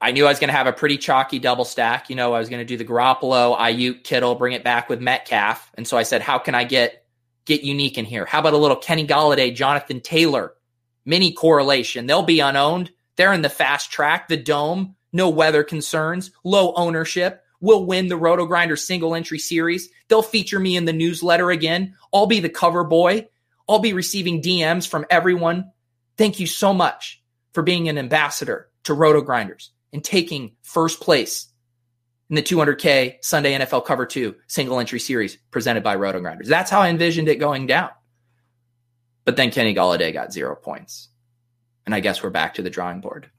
[0.00, 2.10] I knew I was going to have a pretty chalky double stack.
[2.10, 5.00] You know, I was going to do the Garoppolo, Aiyuk, Kittle, bring it back with
[5.00, 7.04] Metcalf, and so I said, how can I get
[7.44, 8.26] get unique in here?
[8.26, 10.54] How about a little Kenny Golladay, Jonathan Taylor?
[11.04, 12.06] Mini correlation.
[12.06, 12.90] They'll be unowned.
[13.16, 17.44] They're in the fast track, the dome, no weather concerns, low ownership.
[17.60, 19.88] We'll win the RotoGrinder single entry series.
[20.08, 21.94] They'll feature me in the newsletter again.
[22.12, 23.28] I'll be the cover boy.
[23.68, 25.70] I'll be receiving DMs from everyone.
[26.16, 31.48] Thank you so much for being an ambassador to RotoGrinders and taking first place
[32.30, 36.46] in the 200K Sunday NFL Cover 2 single entry series presented by RotoGrinders.
[36.46, 37.90] That's how I envisioned it going down.
[39.24, 41.08] But then Kenny Golladay got zero points.
[41.86, 43.30] And I guess we're back to the drawing board.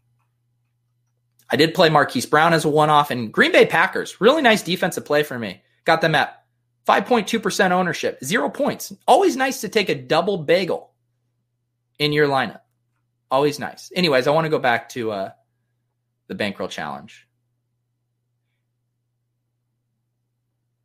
[1.49, 4.19] I did play Marquise Brown as a one off and Green Bay Packers.
[4.19, 5.61] Really nice defensive play for me.
[5.85, 6.43] Got them at
[6.87, 8.91] 5.2% ownership, zero points.
[9.07, 10.91] Always nice to take a double bagel
[11.99, 12.61] in your lineup.
[13.31, 13.91] Always nice.
[13.95, 15.31] Anyways, I want to go back to uh,
[16.27, 17.27] the bankroll challenge.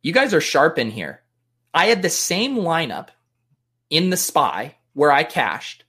[0.01, 1.21] You guys are sharp in here.
[1.73, 3.09] I had the same lineup
[3.89, 5.85] in the spy where I cashed.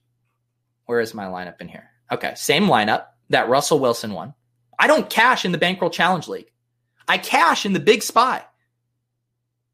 [0.85, 1.89] Where is my lineup in here?
[2.13, 4.33] Okay, same lineup that Russell Wilson won.
[4.79, 6.49] I don't cash in the Bankroll Challenge League.
[7.09, 8.41] I cash in the Big Spy.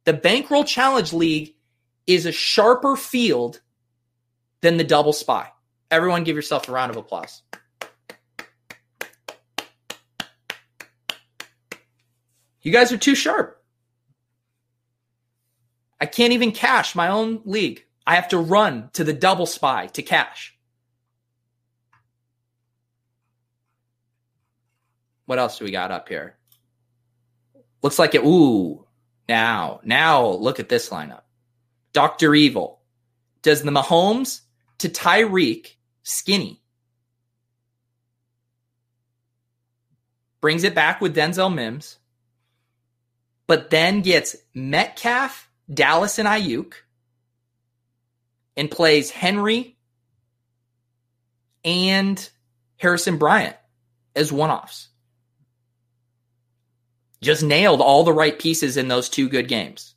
[0.06, 1.54] The Bankroll Challenge League
[2.08, 3.62] is a sharper field
[4.62, 5.52] than the Double Spy.
[5.92, 7.44] Everyone give yourself a round of applause.
[12.64, 13.64] You guys are too sharp.
[16.02, 17.84] I can't even cash my own league.
[18.08, 20.58] I have to run to the double spy to cash.
[25.26, 26.38] What else do we got up here?
[27.84, 28.24] Looks like it.
[28.24, 28.86] Ooh,
[29.28, 31.24] now, now look at this lineup.
[31.92, 32.34] Dr.
[32.34, 32.80] Evil
[33.42, 34.40] does the Mahomes
[34.78, 36.62] to Tyreek skinny.
[40.40, 41.98] Brings it back with Denzel Mims,
[43.48, 46.74] but then gets Metcalf, Dallas, and Aiyuk,
[48.58, 49.78] and plays Henry
[51.64, 52.30] and
[52.78, 53.56] Harrison Bryant
[54.16, 54.90] as one offs.
[57.22, 59.96] Just nailed all the right pieces in those two good games.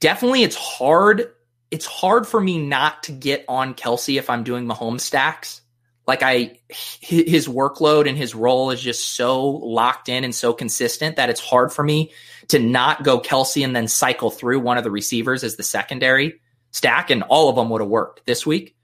[0.00, 1.32] Definitely, it's hard.
[1.70, 5.60] It's hard for me not to get on Kelce if I'm doing Mahomes stacks.
[6.06, 11.16] Like I, his workload and his role is just so locked in and so consistent
[11.16, 12.12] that it's hard for me
[12.48, 16.40] to not go Kelce and then cycle through one of the receivers as the secondary
[16.70, 18.76] stack, and all of them would have worked this week.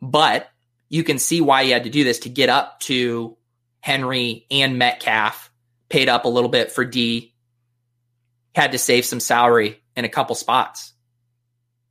[0.00, 0.48] But
[0.88, 3.36] you can see why he had to do this to get up to
[3.80, 5.50] Henry and Metcalf,
[5.88, 7.34] paid up a little bit for D,
[8.54, 10.92] had to save some salary in a couple spots.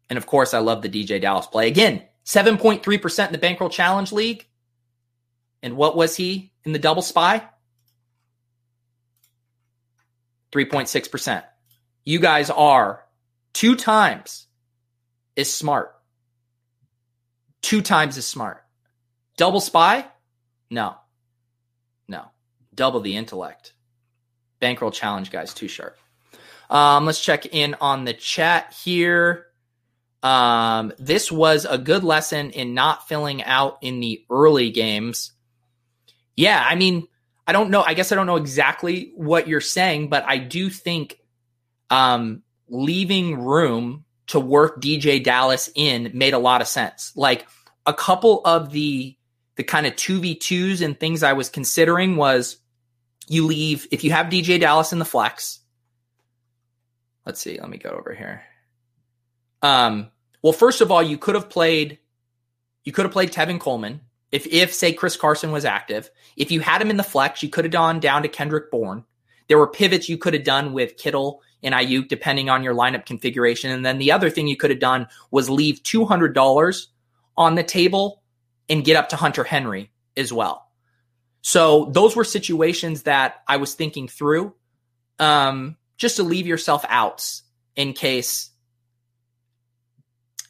[0.09, 1.67] And of course, I love the DeeJay Dallas play.
[1.67, 4.47] Again, 7.3% in the Bankroll Challenge League.
[5.63, 7.43] And what was he in the double spy?
[10.55, 11.43] 3.6%.
[12.05, 13.03] You guys are
[13.53, 14.47] two times
[15.35, 15.93] as smart.
[17.61, 18.63] Two times as smart.
[19.35, 20.05] Double spy?
[20.71, 20.95] No.
[22.07, 22.25] No.
[22.73, 23.73] Double the intellect.
[24.61, 25.97] Bankroll challenge, guys, too sharp.
[26.69, 29.47] Um, let's check in on the chat here.
[30.23, 35.33] Um, this was a good lesson in not filling out in the early games.
[36.35, 37.07] Yeah, I mean,
[37.47, 37.83] I don't know.
[37.83, 41.19] I guess I don't know exactly what you're saying, but I do think
[41.89, 47.11] um, leaving room to work DeeJay Dallas in made a lot of sense.
[47.15, 47.45] Like
[47.85, 49.15] a couple of the
[49.55, 52.57] the kind of 2v2s and things I was considering was
[53.27, 55.59] you leave, if you have DeeJay Dallas in the flex,
[57.25, 58.43] let's see, let me go over here.
[59.61, 61.99] Um, well, first of all, you could have played,
[62.83, 64.01] you could have played Tevin Coleman.
[64.35, 67.47] If, if say Chris Carson was active, if you had him in the flex, you
[67.47, 69.05] could have gone down to Kendrick Bourne.
[69.47, 73.05] There were pivots you could have done with Kittle and Aiyuk, depending on your lineup
[73.05, 73.71] configuration.
[73.71, 76.87] And then the other thing you could have done was leave $200
[77.37, 78.21] on the table
[78.67, 80.67] and get up to Hunter Henry as well.
[81.41, 84.53] So those were situations that I was thinking through,
[85.17, 87.43] um, just to leave yourself outs
[87.77, 88.49] in case.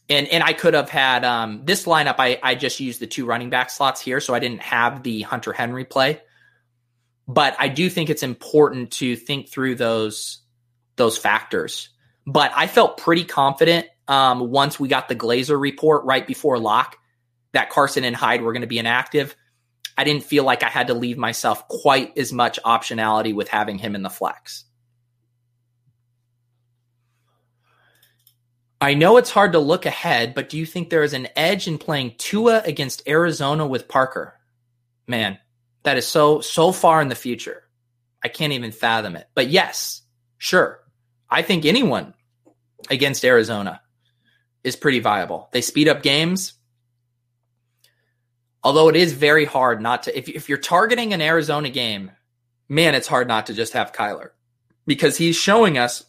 [0.09, 2.15] And and I could have had um, this lineup.
[2.19, 5.21] I I just used the two running back slots here, so I didn't have the
[5.23, 6.21] Hunter Henry play.
[7.27, 10.39] But I do think it's important to think through those
[10.95, 11.89] those factors.
[12.27, 16.97] But I felt pretty confident um, once we got the Glazer report right before lock
[17.53, 19.35] that Carson and Hyde were going to be inactive,
[19.97, 23.77] I didn't feel like I had to leave myself quite as much optionality with having
[23.77, 24.65] him in the flex.
[28.85, 31.67] I know it's hard to look ahead, but do you think there is an edge
[31.67, 34.39] in playing Tua against Arizona with Parker?
[35.07, 35.39] Man,
[35.81, 37.63] that is so so far in the future.
[38.23, 39.27] I can't even fathom it.
[39.33, 40.03] But yes,
[40.37, 40.81] sure.
[41.27, 42.13] I think anyone
[42.87, 43.81] against Arizona
[44.63, 45.49] is pretty viable.
[45.51, 46.53] They speed up games.
[48.63, 52.11] Although it is very hard not to, if, if you're targeting an Arizona game,
[52.69, 54.29] man, it's hard not to just have Kyler
[54.85, 56.05] because he's showing us.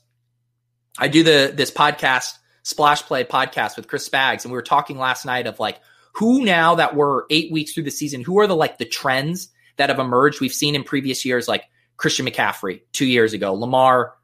[0.99, 2.35] I do the this podcast,
[2.67, 5.79] Splash Play podcast with Chris Spags, and we were talking last night of like
[6.15, 9.51] who now that we're eight weeks through the season, who are the like the trends
[9.77, 10.41] that have emerged?
[10.41, 11.63] We've seen in previous years, like
[11.97, 14.15] Christian McCaffrey two years ago, Lamar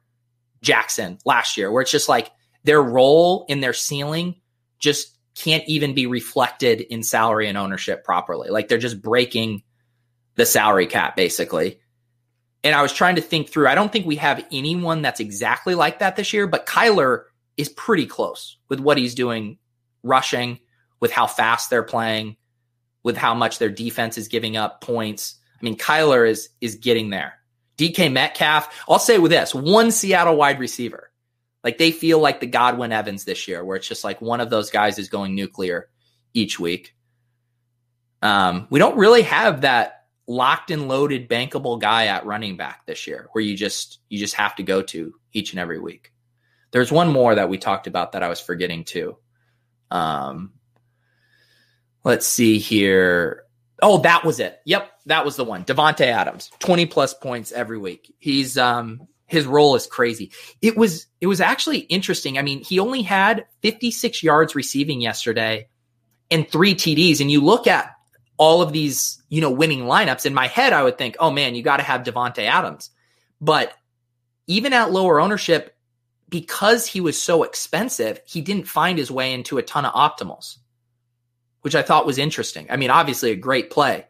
[0.61, 2.31] Jackson last year, where it's just like
[2.65, 4.35] their role in their ceiling
[4.77, 8.49] just can't even be reflected in salary and ownership properly.
[8.49, 9.63] Like they're just breaking
[10.35, 11.79] the salary cap basically.
[12.61, 13.69] And I was trying to think through.
[13.69, 17.23] I don't think we have anyone that's exactly like that this year, but Kyler
[17.57, 19.57] is pretty close with what he's doing
[20.03, 20.59] rushing,
[20.99, 22.37] with how fast they're playing,
[23.03, 25.35] with how much their defense is giving up points.
[25.59, 27.33] I mean, Kyler is is getting there.
[27.77, 31.11] DK Metcalf, I'll say with this, one Seattle wide receiver
[31.63, 34.49] like they feel like the Godwin Evans this year, where it's just like one of
[34.49, 35.89] those guys is going nuclear
[36.33, 36.93] each week.
[38.21, 43.07] Um, we don't really have that locked and loaded bankable guy at running back this
[43.07, 46.11] year, where you just you just have to go to each and every week.
[46.73, 49.17] There's one more that we talked about that I was forgetting too.
[49.91, 50.53] Um,
[52.03, 53.43] let's see here.
[53.81, 54.59] Oh, that was it.
[54.65, 55.63] Yep, that was the one.
[55.63, 58.13] Davante Adams, 20 plus points every week.
[58.17, 60.31] He's um his role is crazy.
[60.61, 62.37] It was it was actually interesting.
[62.37, 65.67] I mean, he only had 56 yards receiving yesterday
[66.31, 67.21] and three TDs.
[67.21, 67.91] And you look at
[68.37, 70.25] all of these, you know, winning lineups.
[70.25, 72.89] In my head, I would think, oh man, you got to have Davante Adams.
[73.39, 73.73] But
[74.47, 75.72] even at lower ownership,
[76.33, 80.57] because he was so expensive, he didn't find his way into a ton of optimals,
[81.61, 82.65] which I thought was interesting.
[82.71, 84.07] I mean, obviously a great play,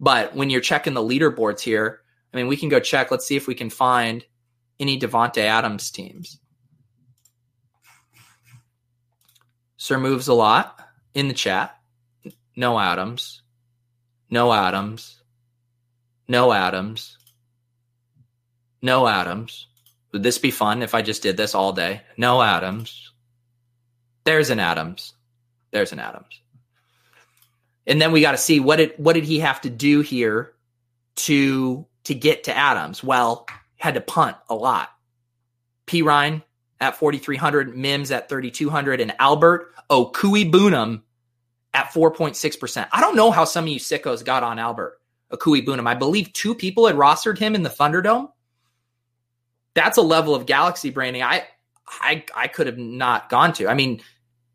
[0.00, 2.00] but when you're checking the leaderboards here,
[2.34, 3.12] I mean, we can go check.
[3.12, 4.24] Let's see if we can find
[4.80, 6.40] any Davante Adams teams.
[9.76, 10.80] Sir moves a lot
[11.14, 11.78] in the chat.
[12.56, 13.42] No Adams.
[14.28, 15.22] No Adams.
[16.26, 17.18] No Adams.
[18.82, 19.68] No Adams.
[20.12, 22.02] Would this be fun if I just did this all day?
[22.16, 23.12] No Adams.
[24.24, 25.14] There's an Adams.
[25.70, 26.40] There's an Adams.
[27.86, 30.52] And then we got to see what did what did he have to do here
[31.16, 33.02] to to get to Adams?
[33.02, 33.46] Well,
[33.76, 34.90] had to punt a lot.
[35.86, 36.42] Perine
[36.80, 41.02] at 4,300, Mims at 3,200, and Albert Okui Okwuegbunam
[41.74, 42.88] at 4.6%.
[42.92, 45.00] I don't know how some of you sickos got on Albert
[45.32, 45.86] Okui Okwuegbunam.
[45.86, 48.30] I believe two people had rostered him in the Thunderdome.
[49.74, 51.44] That's a level of galaxy branding I
[51.86, 53.68] I I could have not gone to.
[53.68, 54.02] I mean,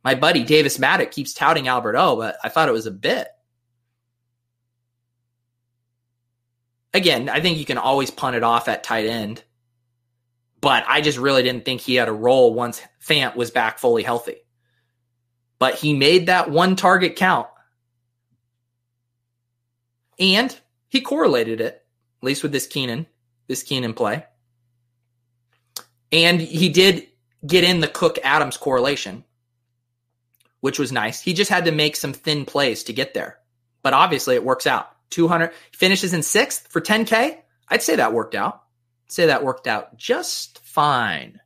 [0.04, 3.28] my buddy Davis Mattek keeps touting Albert O, but I thought it was a bit.
[6.94, 9.44] Again, I think you can always punt it off at tight end.
[10.62, 14.04] But I just really didn't think he had a role once Fant was back fully
[14.04, 14.38] healthy.
[15.60, 17.48] But he made that one target count.
[20.20, 20.56] And
[20.88, 23.06] he correlated it, at least with this Keenan,
[23.48, 24.26] this Keenan play.
[26.12, 27.08] And he did
[27.46, 29.24] get in the Cook Adams correlation,
[30.62, 31.22] which was nice.
[31.22, 33.40] He just had to make some thin plays to get there.
[33.84, 34.90] But obviously it works out.
[35.12, 37.38] 200 finishes in sixth for 10K.
[37.70, 38.64] I'd say that worked out.
[39.06, 41.40] I'd say that worked out just fine.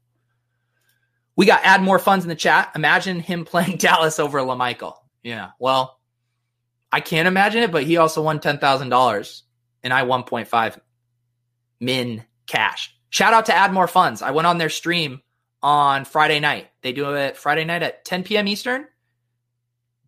[1.36, 2.72] We got add more funds in the chat.
[2.76, 4.95] Imagine him playing Dallas over Lamichael.
[5.24, 5.51] Yeah.
[5.59, 5.99] Well,
[6.91, 9.41] I can't imagine it, but he also won $10,000
[9.84, 10.80] and I 1.5
[11.80, 12.95] min cash.
[13.12, 14.22] Shout out to Add More Funds.
[14.22, 15.22] I went on their stream
[15.62, 16.70] on Friday night.
[16.82, 18.47] They do it Friday night at 10 p.m.
[18.47, 18.88] Eastern.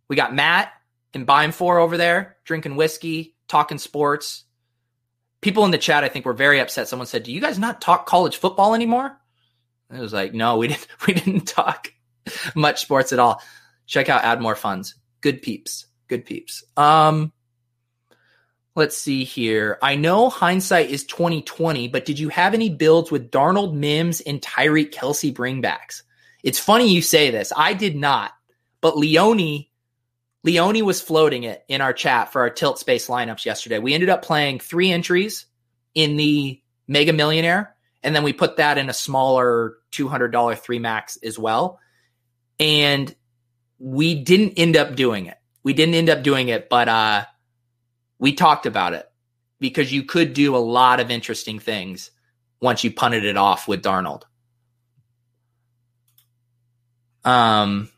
[0.07, 0.71] We got Matt
[1.13, 4.45] and Bime Four over there drinking whiskey, talking sports.
[5.41, 6.87] People in the chat, I think, were very upset.
[6.87, 9.17] Someone said, "Do you guys not talk college football anymore?"
[9.93, 10.87] It was like, "No, we didn't.
[11.05, 11.91] We didn't talk
[12.55, 13.41] much sports at all."
[13.85, 14.95] Check out Add More Funds.
[15.19, 15.87] Good peeps.
[16.07, 16.63] Good peeps.
[16.77, 17.33] Um,
[18.75, 19.77] Let's see here.
[19.83, 24.41] I know hindsight is 2020, but did you have any builds with Darnold Mims and
[24.41, 26.01] Tyreek Kelce bringbacks?
[26.43, 27.53] It's funny you say this.
[27.55, 28.31] I did not,
[28.81, 29.67] but Leone
[30.43, 33.79] Leone was floating it in our chat for our tilt space lineups yesterday.
[33.79, 35.45] We ended up playing three entries
[35.95, 41.17] in the Mega Millionaire, and then we put that in a smaller $200 three max
[41.23, 41.79] as well.
[42.59, 43.13] And
[43.79, 45.37] we didn't end up doing it.
[45.63, 47.25] We didn't end up doing it, but uh
[48.23, 49.05] we talked about it
[49.59, 52.09] because you could do a lot of interesting things
[52.61, 54.23] once you punted it off with Darnold.
[57.25, 57.89] Um,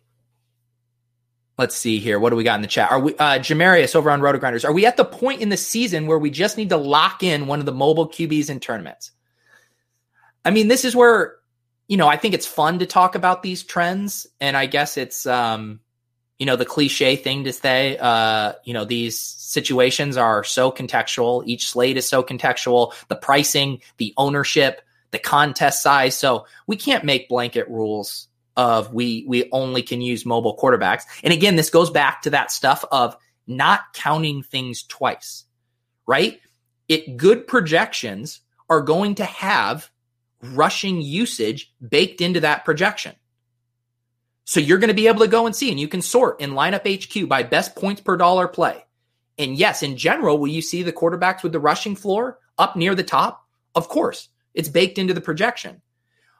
[1.60, 2.20] let's see here.
[2.20, 2.92] What do we got in the chat?
[2.92, 4.66] Are we uh Jamarius over on RotoGrinders?
[4.66, 7.46] Are we at the point in the season where we just need to lock in
[7.46, 9.12] one of the mobile QBs in tournaments?
[10.44, 11.36] I mean, this is where
[11.88, 15.28] you know I think it's fun to talk about these trends, and I guess it's
[15.28, 15.82] um
[16.40, 21.44] you know the cliche thing to say uh you know these situations are so contextual.
[21.46, 22.94] Each slate is so contextual.
[23.08, 24.82] The pricing the ownership
[25.12, 26.18] the contest size.
[26.18, 28.28] So we can't make blanket rules
[28.58, 31.04] of we we only can use mobile quarterbacks.
[31.24, 33.16] And again this goes back to that stuff of
[33.48, 35.46] not counting things twice
[36.06, 36.40] right?
[36.88, 39.90] It good projections are going to have
[40.42, 43.16] rushing usage baked into that projection
[44.46, 46.52] so you're going to be able to go and see, and you can sort in
[46.52, 48.86] lineup HQ by best points per dollar play.
[49.38, 52.96] And yes, in general, will you see the quarterbacks with the rushing floor up near
[52.96, 53.46] the top?
[53.74, 55.82] Of course, it's baked into the projection.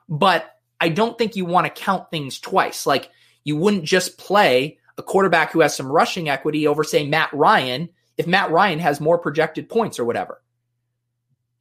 [0.08, 0.46] But
[0.80, 2.86] I don't think you want to count things twice.
[2.86, 3.10] Like
[3.44, 7.90] you wouldn't just play a quarterback who has some rushing equity over, say, Matt Ryan,
[8.18, 10.42] if Matt Ryan has more projected points or whatever.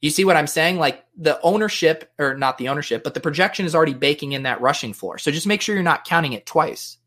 [0.01, 0.77] You see what I'm saying?
[0.77, 4.61] Like the ownership, or not the ownership, but the projection is already baking in that
[4.61, 5.17] rushing floor.
[5.17, 6.97] So just make sure you're not counting it twice.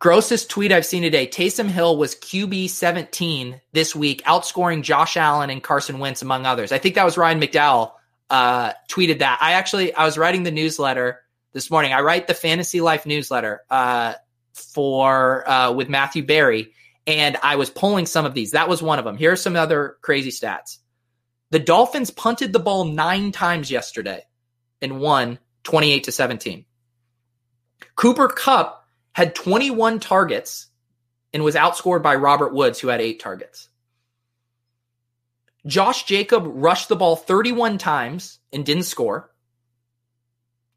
[0.00, 5.50] Grossest tweet I've seen today Taysom Hill was QB 17 this week, outscoring Josh Allen
[5.50, 6.70] and Carson Wentz, among others.
[6.70, 7.92] I think that was Ryan McDowell
[8.30, 9.38] uh, tweeted that.
[9.40, 11.20] I actually, I was writing the newsletter
[11.52, 11.92] this morning.
[11.92, 14.14] I write the Fantasy Life newsletter uh,
[14.52, 16.72] for uh, with Matthew Berry
[17.08, 18.50] and I was pulling some of these.
[18.50, 19.16] That was one of them.
[19.16, 20.76] Here are some other crazy stats.
[21.50, 24.26] The Dolphins punted the ball nine times yesterday
[24.82, 26.66] and won 28 to 17.
[27.96, 30.66] Cooper Kupp had 21 targets
[31.32, 33.70] and was outscored by Robert Woods, who had eight targets.
[35.66, 39.30] Josh Jacob rushed the ball 31 times and didn't score.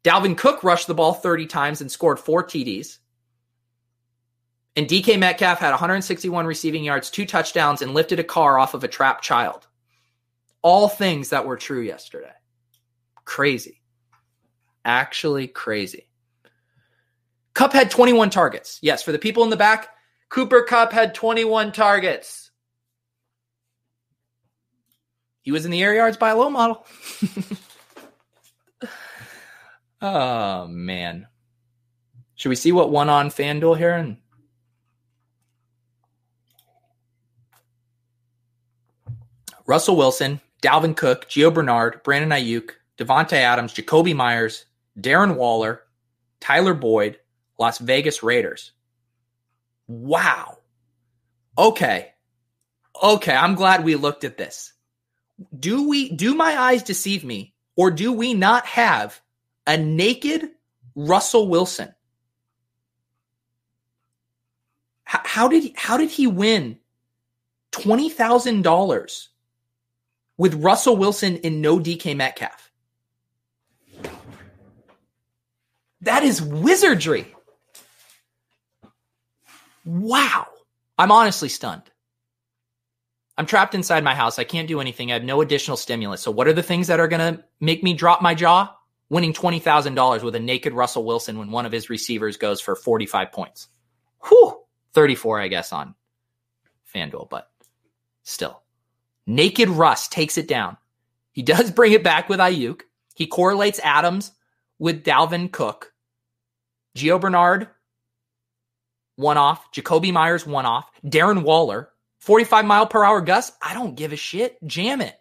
[0.02, 2.98] Dalvin Cook rushed the ball 30 times and scored four TDs.
[4.74, 8.84] And DK Metcalf had 161 receiving yards, two touchdowns, and lifted a car off of
[8.84, 9.66] a trapped child.
[10.62, 12.32] All things that were true yesterday.
[13.24, 13.82] Crazy.
[14.84, 16.08] Actually crazy.
[17.54, 18.78] Kupp had 21 targets.
[18.82, 19.88] Yes, for the people in the back,
[20.30, 22.50] Cooper Kupp had 21 targets.
[25.42, 26.86] He was in the air yards by a low model.
[30.00, 31.26] oh, man.
[32.36, 33.94] Should we see what won on FanDuel here?
[33.94, 34.16] And
[39.66, 44.66] Russell Wilson, Dalvin Cook, Gio Bernard, Brandon Aiyuk, Davante Adams, Jakobi Meyers,
[44.98, 45.82] Darren Waller,
[46.40, 47.18] Tyler Boyd,
[47.58, 48.72] Las Vegas Raiders.
[49.86, 50.58] Wow.
[51.56, 52.12] Okay.
[53.02, 54.72] Okay, I'm glad we looked at this.
[55.58, 59.20] Do we do my eyes deceive me or do we not have
[59.66, 60.50] a naked
[60.94, 61.94] Russell Wilson?
[65.04, 66.78] How, how did he, how did he win
[67.72, 69.28] $20,000
[70.36, 72.70] with Russell Wilson and no DK Metcalf?
[76.02, 77.32] That is wizardry.
[79.84, 80.48] Wow.
[80.98, 81.82] I'm honestly stunned.
[83.38, 84.38] I'm trapped inside my house.
[84.38, 85.10] I can't do anything.
[85.10, 86.20] I have no additional stimulus.
[86.20, 88.74] So, what are the things that are going to make me drop my jaw?
[89.08, 93.30] Winning $20,000 with a naked Russell Wilson when one of his receivers goes for 45
[93.30, 93.68] points.
[94.28, 94.58] Whew.
[94.94, 95.94] 34, I guess, on
[96.94, 97.50] FanDuel, but
[98.22, 98.61] still.
[99.26, 100.76] Naked Russ takes it down.
[101.32, 102.82] He does bring it back with Aiyuk.
[103.14, 104.32] He correlates Adams
[104.78, 105.92] with Dalvin Cook.
[106.96, 107.68] Gio Bernard
[109.16, 109.70] one off.
[109.72, 110.90] Jakobi Meyers, one off.
[111.04, 113.54] Darren Waller, 45 mile per hour gust.
[113.62, 114.56] I don't give a shit.
[114.66, 115.16] Jam it.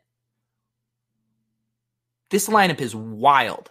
[2.30, 3.70] This lineup is wild.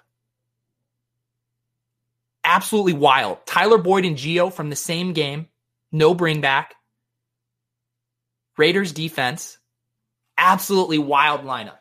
[2.45, 3.39] Absolutely wild.
[3.47, 5.49] Tyler Boyd and Gio from the same game.
[5.93, 6.74] No bring back.
[8.57, 9.59] Raiders defense.
[10.43, 11.76] Absolutely wild lineup.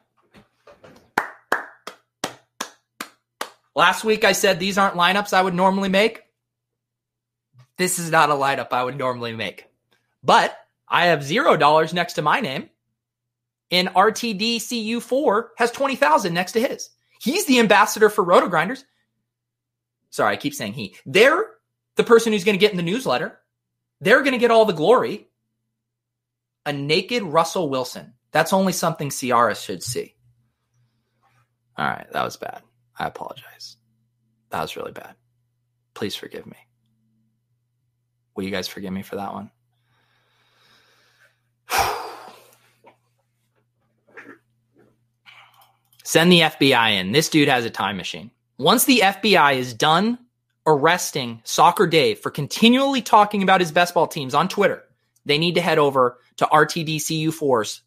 [3.74, 6.24] Last week I said these aren't lineups I would normally make.
[7.78, 9.66] This is not a lineup I would normally make.
[10.22, 10.58] But
[10.90, 12.70] I have zero dollars next to my name.
[13.72, 16.90] And RTDCU4 has 20,000 next to his.
[17.22, 18.84] He's the ambassador for RotoGrinders.
[20.10, 20.98] Sorry, I keep saying he.
[21.06, 21.46] They're
[21.96, 23.40] the person who's going to get in the newsletter.
[24.02, 25.28] They're going to get all the glory.
[26.66, 28.16] A naked Russell Wilson.
[28.32, 30.16] That's only something Ciara should see.
[31.78, 32.62] All right, that was bad.
[32.98, 33.78] I apologize.
[34.50, 35.16] That was really bad.
[35.94, 36.58] Please forgive me.
[38.36, 39.52] Will you guys forgive me for that one?
[46.04, 47.12] Send the FBI in.
[47.12, 48.32] This dude has a time machine.
[48.58, 50.20] Once the FBI is done
[50.68, 54.84] arresting Soccer Dave for continually talking about his best ball teams on Twitter,
[55.26, 57.80] they need to head over to RTDCU4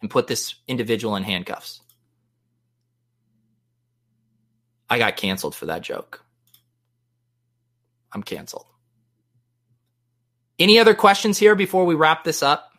[0.00, 1.80] and put this individual in handcuffs.
[4.90, 6.24] I got canceled for that joke.
[8.12, 8.66] I'm canceled.
[10.58, 12.72] Any other questions here before we wrap this up?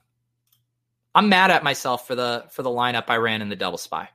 [1.14, 4.10] I'm mad at myself for the for the lineup I ran in the double spy.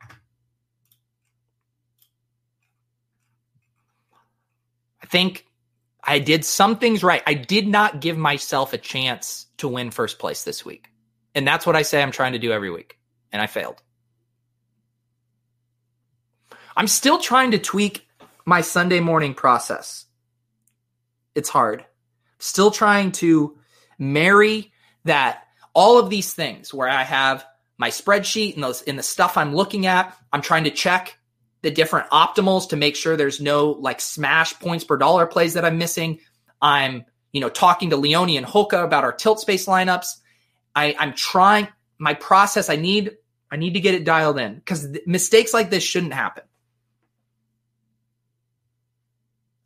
[5.03, 5.47] I think
[6.03, 7.23] I did some things right.
[7.27, 10.89] I did not give myself a chance to win first place this week.
[11.35, 12.99] And that's what I say I'm trying to do every week.
[13.33, 13.83] And I failed.
[16.77, 18.07] I'm still trying to tweak
[18.45, 20.07] my Sunday morning process.
[21.35, 21.85] It's hard
[22.45, 23.57] still trying to
[23.99, 24.73] marry
[25.05, 27.45] that all of these things where I have
[27.79, 31.17] my spreadsheet and those in the stuff I'm looking at, I'm trying to check
[31.63, 35.65] the different optimals to make sure there's no like smash points per dollar plays that
[35.65, 36.21] I'm missing.
[36.61, 40.19] I'm, you know, talking to Leone and Hoka about our tilt space lineups.
[40.75, 41.69] I, I'm trying
[41.99, 42.69] my process.
[42.69, 43.17] I need,
[43.51, 46.45] I need to get it dialed in because th- mistakes like this shouldn't happen.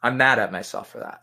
[0.03, 1.23] I'm mad at myself for that.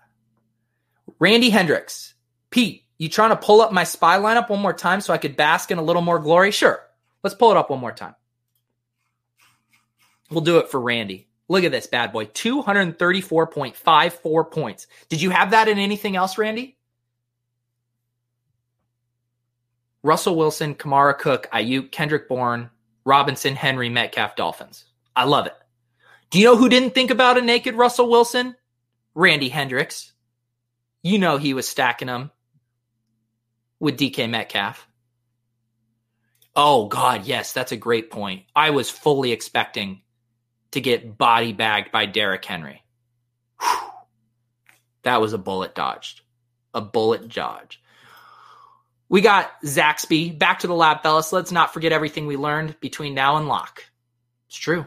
[1.19, 2.13] Randy Hendricks.
[2.49, 5.37] Pete, you trying to pull up my spy lineup one more time so I could
[5.37, 6.51] bask in a little more glory?
[6.51, 6.81] Sure.
[7.23, 8.15] Let's pull it up one more time.
[10.29, 11.27] We'll do it for Randy.
[11.47, 14.87] Look at this bad boy 234.54 points.
[15.09, 16.77] Did you have that in anything else, Randy?
[20.05, 22.69] Russell Wilson, Kamara Cook, Aiyuk, Kendrick Bourne,
[23.05, 24.85] Robinson, Henry, Metcalf, Dolphins.
[25.15, 25.55] I love it.
[26.29, 28.55] Do you know who didn't think about a naked Russell Wilson?
[29.15, 30.13] Randy Hendricks.
[31.01, 32.29] You know he was stacking them
[33.79, 34.87] with DK Metcalf.
[36.55, 38.43] Oh God, yes, that's a great point.
[38.55, 40.01] I was fully expecting
[40.69, 42.83] to get body bagged by Derrick Henry.
[43.59, 43.89] Whew.
[45.01, 46.21] That was a bullet dodged.
[46.75, 47.81] A bullet dodge.
[49.15, 51.31] We got Zaxby back to the lab, fellas.
[51.31, 53.85] Let's not forget everything we learned between now and lock.
[54.49, 54.85] It's true.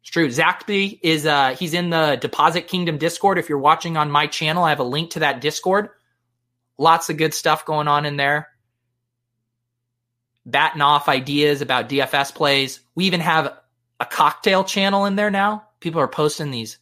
[0.00, 0.28] It's true.
[0.28, 3.36] Zaxby is uh he's in the Deposit Kingdom Discord.
[3.36, 5.88] If you're watching on my channel, I have a link to that Discord.
[6.78, 8.46] Lots of good stuff going on in there.
[10.46, 12.78] Batting off ideas about DFS plays.
[12.94, 13.58] We even have
[13.98, 15.64] a cocktail channel in there now.
[15.80, 16.78] People are posting these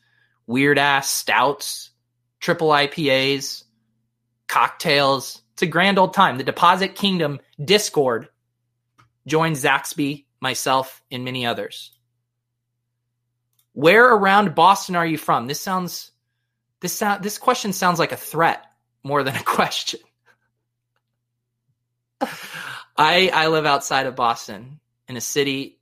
[0.46, 1.88] weird ass stouts,
[2.38, 3.64] triple IPAs,
[4.46, 5.40] cocktails.
[5.56, 6.36] It's a grand old time.
[6.36, 8.28] The Deposit Kingdom Discord.
[9.26, 11.92] Join Zaxby, myself, and many others.
[13.72, 15.46] Where around Boston are you from?
[15.46, 16.10] This sounds
[16.80, 18.66] this sound this question sounds like a threat
[19.02, 20.00] more than a question.
[22.20, 24.78] I I live outside of Boston
[25.08, 25.78] in a city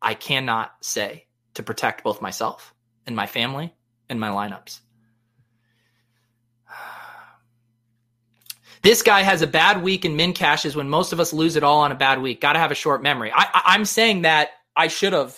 [0.00, 2.72] I cannot say to protect both myself
[3.06, 3.74] and my family
[4.08, 4.78] and my lineups.
[8.86, 11.64] This guy has a bad week in min cashes when most of us lose it
[11.64, 12.40] all on a bad week.
[12.40, 13.32] Got to have a short memory.
[13.34, 15.36] I, am saying that I should have,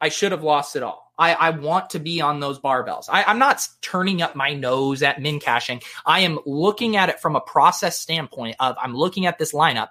[0.00, 1.12] I should have lost it all.
[1.18, 3.06] I, I want to be on those barbells.
[3.08, 5.82] I, I'm not turning up my nose at min cashing.
[6.06, 9.88] I am looking at it from a process standpoint of I'm looking at this lineup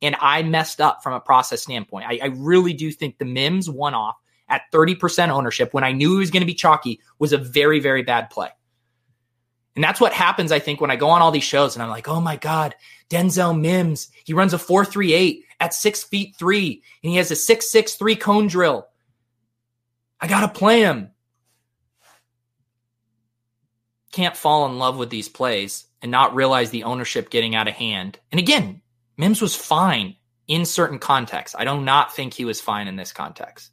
[0.00, 2.06] and I messed up from a process standpoint.
[2.08, 4.16] I, I really do think the Mims one off
[4.48, 7.80] at 30% ownership when I knew he was going to be chalky was a very,
[7.80, 8.48] very bad play.
[9.76, 11.90] And that's what happens, I think, when I go on all these shows and I'm
[11.90, 12.74] like, oh my God,
[13.10, 18.16] Denzel Mims, he runs a 438 at six feet three and he has a 663
[18.16, 18.88] cone drill.
[20.18, 21.10] I got to play him.
[24.12, 27.74] Can't fall in love with these plays and not realize the ownership getting out of
[27.74, 28.18] hand.
[28.32, 28.80] And again,
[29.18, 30.16] Mims was fine
[30.48, 31.54] in certain contexts.
[31.58, 33.70] I do not think he was fine in this context.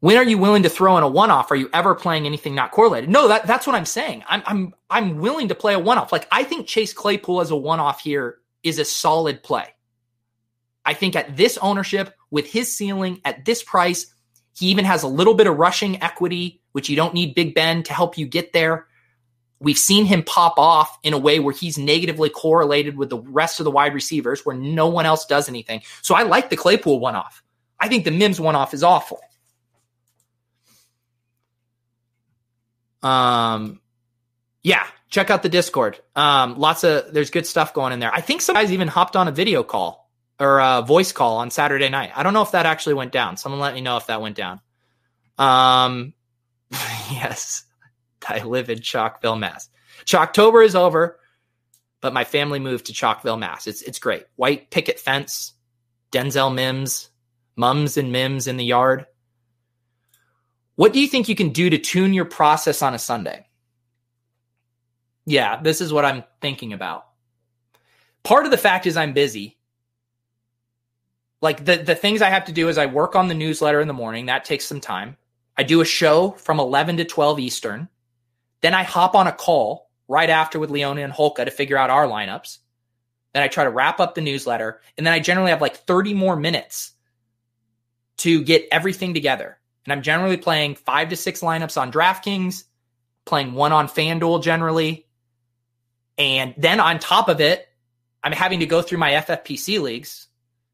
[0.00, 1.50] When are you willing to throw in a one-off?
[1.50, 3.10] Are you ever playing anything not correlated?
[3.10, 4.24] No, that, that's what I'm saying.
[4.26, 6.10] I'm I'm I'm willing to play a one-off.
[6.10, 9.66] Like I think Chase Claypool as a one-off here is a solid play.
[10.86, 14.06] I think at this ownership, with his ceiling at this price,
[14.56, 17.82] he even has a little bit of rushing equity, which you don't need Big Ben
[17.84, 18.86] to help you get there.
[19.60, 23.60] We've seen him pop off in a way where he's negatively correlated with the rest
[23.60, 25.82] of the wide receivers where no one else does anything.
[26.00, 27.42] So I like the Claypool one off.
[27.78, 29.20] I think the Mims one off is awful.
[33.02, 33.80] Um,
[34.62, 35.98] yeah, check out the Discord.
[36.14, 38.12] Um, lots of there's good stuff going in there.
[38.12, 41.50] I think some guys even hopped on a video call or a voice call on
[41.50, 42.12] Saturday night.
[42.14, 43.36] I don't know if that actually went down.
[43.36, 44.60] Someone let me know if that went down.
[45.38, 46.14] Um,
[46.70, 47.64] yes,
[48.26, 49.68] I live in Chalkville, Mass.
[50.04, 51.18] Chalktober is over,
[52.00, 53.66] but my family moved to Chalkville, Mass.
[53.66, 54.24] It's it's great.
[54.36, 55.54] White picket fence,
[56.12, 57.10] Denzel Mims,
[57.56, 59.06] mums and Mims in the yard.
[60.80, 63.46] What do you think you can do to tune your process on a Sunday?
[65.26, 67.06] Yeah, this is what I'm thinking about.
[68.22, 69.58] Part of the fact is I'm busy.
[71.42, 73.88] Like the, the things I have to do is I work on the newsletter in
[73.88, 74.24] the morning.
[74.24, 75.18] That takes some time.
[75.54, 77.86] I do a show from 11 to 12 Eastern.
[78.62, 81.90] Then I hop on a call right after with Leona and Holka to figure out
[81.90, 82.56] our lineups.
[83.34, 84.80] Then I try to wrap up the newsletter.
[84.96, 86.92] And then I generally have like 30 more minutes
[88.16, 89.59] to get everything together.
[89.84, 92.64] And I'm generally playing five to six lineups on DraftKings,
[93.24, 95.06] playing one on FanDuel generally.
[96.18, 97.66] And then on top of it,
[98.22, 100.28] I'm having to go through my FFPC leagues.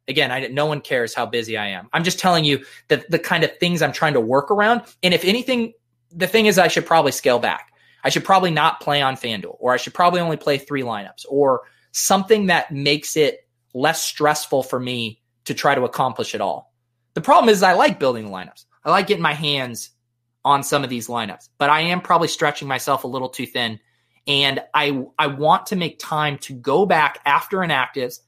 [0.08, 1.88] Again, I, no one cares how busy I am.
[1.92, 4.82] I'm just telling you the, the kind of things I'm trying to work around.
[5.02, 5.72] And if anything,
[6.12, 7.72] the thing is, I should probably scale back.
[8.04, 11.24] I should probably not play on FanDuel, or I should probably only play three lineups,
[11.28, 16.72] or something that makes it less stressful for me to try to accomplish it all.
[17.14, 18.64] The problem is, I like building lineups.
[18.86, 19.90] I like getting my hands
[20.44, 23.80] on some of these lineups, but I am probably stretching myself a little too thin.
[24.28, 28.20] And I I want to make time to go back after inactives,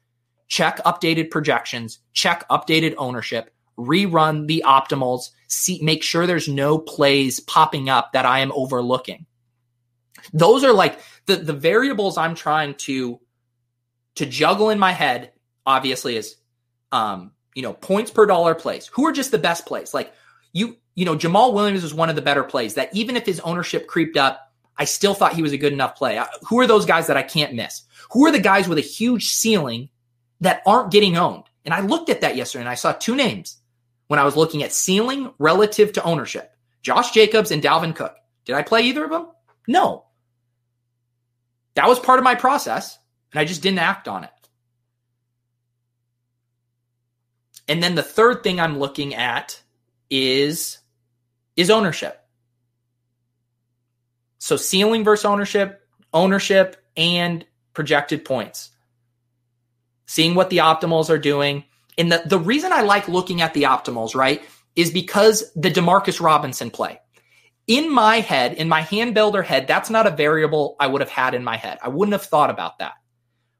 [0.49, 7.39] check updated projections, check updated ownership, rerun the optimals, see make sure there's no plays
[7.39, 9.27] popping up that I am overlooking.
[10.33, 13.21] Those are like the the variables I'm trying to
[14.17, 15.33] to juggle in my head.
[15.65, 16.37] Obviously, is
[16.91, 18.89] um you know points per dollar plays.
[18.89, 19.95] Who are just the best plays?
[19.95, 20.13] Like
[20.53, 23.41] you you know Jamaal Williams was one of the better plays that even if his
[23.41, 26.23] ownership creeped up, I still thought he was a good enough play.
[26.49, 27.83] Who are those guys that I can't miss?
[28.13, 29.91] Who are the guys with a huge ceiling
[30.41, 31.45] that aren't getting owned?
[31.65, 33.59] And I looked at that yesterday and I saw two names
[34.07, 36.53] when I was looking at ceiling relative to ownership.
[36.83, 38.17] Josh Jacobs and Dalvin Cook.
[38.45, 39.29] Did I play either of them?
[39.67, 40.07] No.
[41.75, 42.99] That was part of my process
[43.33, 44.31] and I just didn't act on it.
[47.69, 49.61] And then the third thing I'm looking at
[50.11, 50.79] is
[51.57, 52.25] is ownership.
[54.39, 55.83] So ceiling versus ownership,
[56.15, 57.45] ownership and
[57.75, 58.71] projected points.
[60.07, 61.65] Seeing what the optimals are doing.
[61.99, 64.43] And the, the reason I like looking at the optimals, right,
[64.77, 67.01] is because the Demarcus Robinson play.
[67.67, 71.11] In my head, in my hand builder head, that's not a variable I would have
[71.11, 71.79] had in my head.
[71.83, 72.95] I wouldn't have thought about that.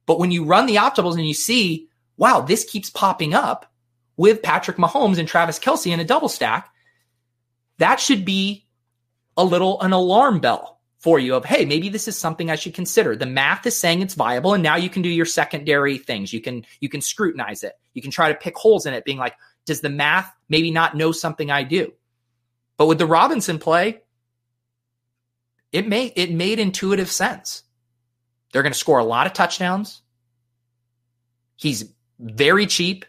[0.07, 3.71] But when you run the optimals and you see, wow, this keeps popping up
[4.19, 6.71] with Patrick Mahomes and Travis Kelce in a double stack,
[7.79, 8.67] that should be
[9.39, 12.75] a little an alarm bell for you of, hey, maybe this is something I should
[12.75, 13.15] consider.
[13.15, 16.33] The math is saying it's viable, and now you can do your secondary things.
[16.33, 17.75] You can you can scrutinize it.
[17.95, 20.97] You can try to pick holes in it, being like, does the math maybe not
[20.97, 21.93] know something I do?
[22.77, 24.03] But with the Robinson play,
[25.71, 27.63] it made it made intuitive sense.
[28.53, 30.03] They're going to score a lot of touchdowns.
[31.55, 33.05] He's very cheap.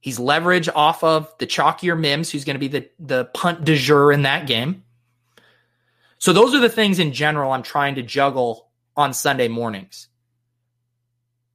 [0.00, 3.76] He's leverage off of the chalkier Mims, who's going to be the, the punt de
[3.76, 4.84] jour in that game.
[6.18, 10.08] So those are the things in general I'm trying to juggle on Sunday mornings.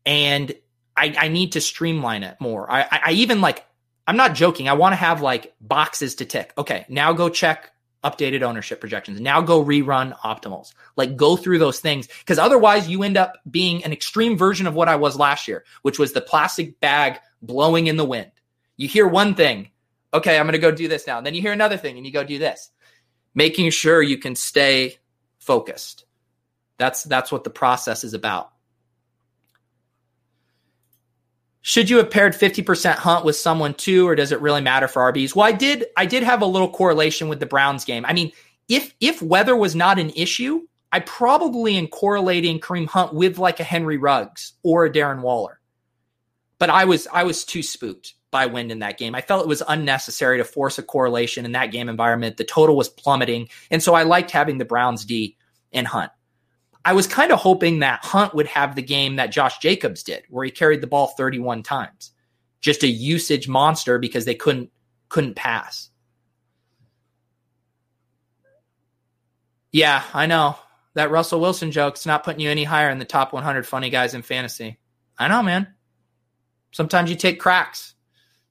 [0.05, 0.53] And
[0.95, 2.69] I, I need to streamline it more.
[2.69, 3.65] I, I, I even like,
[4.07, 4.69] I'm not joking.
[4.69, 6.53] I want to have like boxes to tick.
[6.57, 7.72] Okay, now go check
[8.03, 9.19] updated ownership projections.
[9.19, 10.73] Now go rerun optimals.
[10.95, 14.75] Like go through those things because otherwise you end up being an extreme version of
[14.75, 18.31] what I was last year, which was the plastic bag blowing in the wind.
[18.77, 19.71] You hear one thing,
[20.13, 21.17] okay, I'm going to go do this now.
[21.17, 22.69] And then you hear another thing and you go do this.
[23.35, 24.97] Making sure you can stay
[25.39, 26.05] focused.
[26.77, 28.52] That's that's what the process is about.
[31.65, 35.11] Should you have paired 50% Hunt with someone too, or does it really matter for
[35.11, 35.33] RBs?
[35.33, 38.05] Well, I did I did have a little correlation with the Browns game.
[38.05, 38.33] I mean,
[38.67, 43.61] if if weather was not an issue, I probably in correlating Kareem Hunt with like
[43.61, 45.61] a Henry Ruggs or a Darren Waller.
[46.59, 49.15] But I was I was too spooked by wind in that game.
[49.15, 52.35] I felt it was unnecessary to force a correlation in that game environment.
[52.35, 53.47] The total was plummeting.
[53.71, 55.37] And so I liked having the Browns D
[55.71, 56.11] and Hunt.
[56.85, 60.23] I was kind of hoping that Hunt would have the game that Josh Jacobs did,
[60.29, 62.11] where he carried the ball 31 times.
[62.59, 64.69] Just a usage monster because they couldn't
[65.09, 65.89] couldn't pass.
[69.71, 70.55] Yeah, I know.
[70.95, 74.13] That Russell Wilson joke's not putting you any higher in the top 100 funny guys
[74.13, 74.77] in fantasy.
[75.17, 75.67] I know, man.
[76.71, 77.95] Sometimes you take cracks.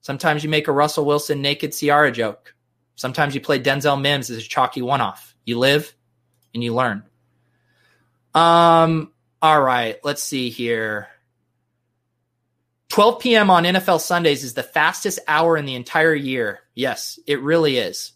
[0.00, 2.54] Sometimes you make a Russell Wilson naked Ciara joke.
[2.96, 5.34] Sometimes you play Denzel Mims as a chalky one off.
[5.44, 5.94] You live
[6.52, 7.04] and you learn.
[8.34, 11.08] Um, all right, let's see here.
[12.90, 13.50] 12 p.m.
[13.50, 16.60] on NFL Sundays is the fastest hour in the entire year.
[16.74, 18.12] Yes, it really is.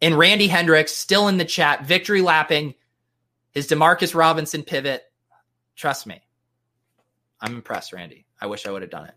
[0.00, 2.74] And Randy Hendricks still in the chat, victory lapping
[3.50, 5.02] his Demarcus Robinson pivot.
[5.76, 6.22] Trust me,
[7.40, 8.26] I'm impressed, Randy.
[8.40, 9.14] I wish I would have done it.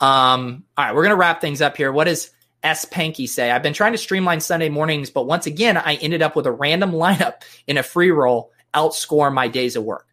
[0.00, 1.92] Um, all right, we're gonna wrap things up here.
[1.92, 2.30] What does
[2.62, 3.50] S Panky say?
[3.50, 6.52] I've been trying to streamline Sunday mornings, but once again, I ended up with a
[6.52, 10.06] random lineup in a free roll outscore my days of work.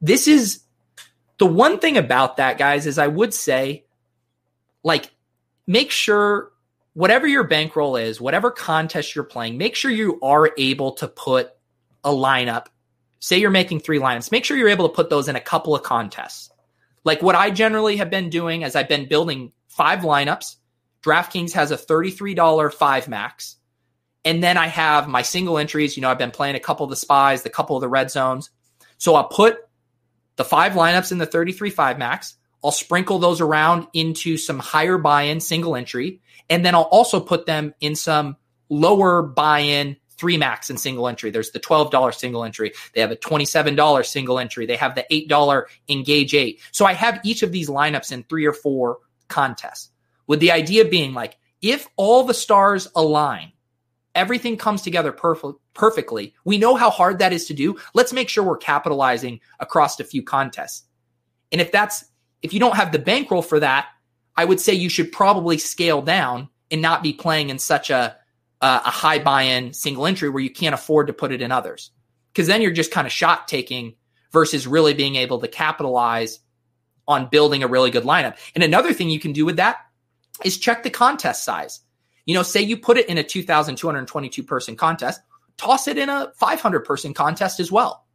[0.00, 0.60] This is
[1.38, 3.84] the one thing about that, guys, is I would say,
[4.82, 5.10] like,
[5.66, 6.50] make sure
[6.94, 11.50] whatever your bankroll is, whatever contest you're playing, make sure you are able to put
[12.04, 12.66] a lineup.
[13.18, 15.74] Say you're making three lineups, make sure you're able to put those in a couple
[15.74, 16.50] of contests.
[17.04, 20.56] Like what I generally have been doing as I've been building five lineups.
[21.02, 23.56] DraftKings has a $33 five max.
[24.24, 25.96] And then I have my single entries.
[25.96, 28.10] You know, I've been playing a couple of the spies, the couple of the red
[28.10, 28.50] zones.
[28.98, 29.58] So I'll put
[30.36, 32.36] the five lineups in the 33 5 max.
[32.62, 36.20] I'll sprinkle those around into some higher buy in single entry.
[36.48, 38.36] And then I'll also put them in some
[38.70, 41.30] lower buy in three max and single entry.
[41.30, 42.72] There's the $12 single entry.
[42.94, 44.66] They have a $27 single entry.
[44.66, 46.60] They have the $8 engage eight.
[46.72, 48.98] So I have each of these lineups in three or four
[49.28, 49.90] contests
[50.26, 53.52] with the idea being like, if all the stars align,
[54.14, 56.34] everything comes together perf- perfectly.
[56.44, 57.76] We know how hard that is to do.
[57.94, 60.84] Let's make sure we're capitalizing across a few contests.
[61.52, 62.04] And if that's
[62.42, 63.88] if you don't have the bankroll for that,
[64.36, 68.16] I would say you should probably scale down and not be playing in such a
[68.60, 71.90] a high buy-in single entry where you can't afford to put it in others.
[72.32, 73.94] Because then you're just kind of shot taking
[74.32, 76.40] versus really being able to capitalize
[77.06, 78.36] on building a really good lineup.
[78.54, 79.78] And another thing you can do with that
[80.44, 81.80] is check the contest size.
[82.26, 85.20] You know, say you put it in a 2,222 person contest,
[85.56, 88.06] toss it in a 500 person contest as well.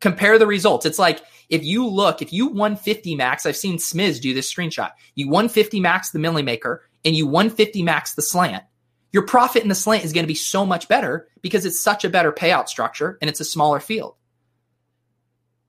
[0.00, 0.86] Compare the results.
[0.86, 4.52] It's like if you look, if you won 50 max, I've seen Smiz do this
[4.52, 4.92] screenshot.
[5.14, 8.64] You won 50 max the Milly Maker and you won 50 max the slant.
[9.12, 12.04] Your profit in the slant is going to be so much better because it's such
[12.04, 14.14] a better payout structure and it's a smaller field.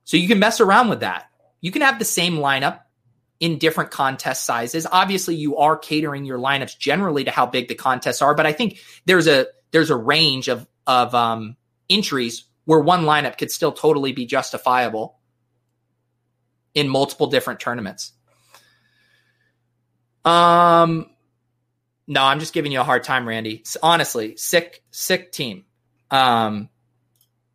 [0.04, 1.30] So you can mess around with that.
[1.62, 2.82] You can have the same lineup
[3.40, 4.86] in different contest sizes.
[4.92, 8.54] Obviously, you are catering your lineups generally to how big the contests are, but I
[8.54, 11.56] think there's a there's a range of of um,
[11.90, 15.18] entries where one lineup could still totally be justifiable
[16.74, 18.14] in multiple different tournaments.
[20.26, 21.10] Um,
[22.08, 23.64] no, I'm just giving you a hard time, Randy.
[23.82, 25.66] Honestly, sick, sick team.
[26.12, 26.70] Um,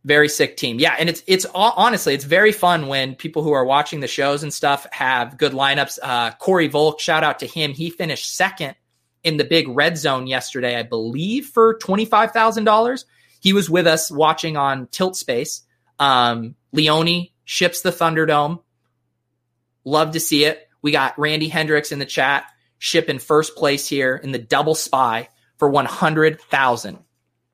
[0.04, 0.78] very sick team.
[0.78, 4.42] Yeah, and it's it's honestly it's very fun when people who are watching the shows
[4.42, 5.98] and stuff have good lineups.
[6.02, 7.72] Uh, Corey Volk, shout out to him.
[7.72, 8.76] He finished second
[9.22, 13.06] in the big red zone yesterday, I believe, for twenty five thousand dollars.
[13.40, 15.62] He was with us watching on Tilt Space.
[15.98, 18.62] Um, Leone ships the Thunderdome.
[19.84, 20.68] Love to see it.
[20.82, 22.44] We got Randy Hendricks in the chat,
[22.78, 26.98] shipping first place here in the double spy for 100,000.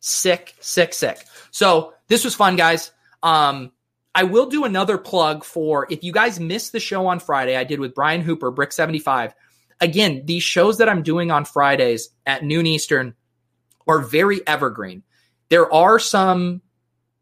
[0.00, 1.18] Sick, sick, sick.
[1.50, 2.90] So this was fun, guys.
[3.22, 3.72] Um,
[4.14, 7.64] I will do another plug for if you guys missed the show on Friday, I
[7.64, 9.32] did with Brian Hooper, Brick 75.
[9.80, 13.14] Again, these shows that I'm doing on Fridays at noon Eastern
[13.86, 15.04] are very evergreen.
[15.48, 16.62] There are some,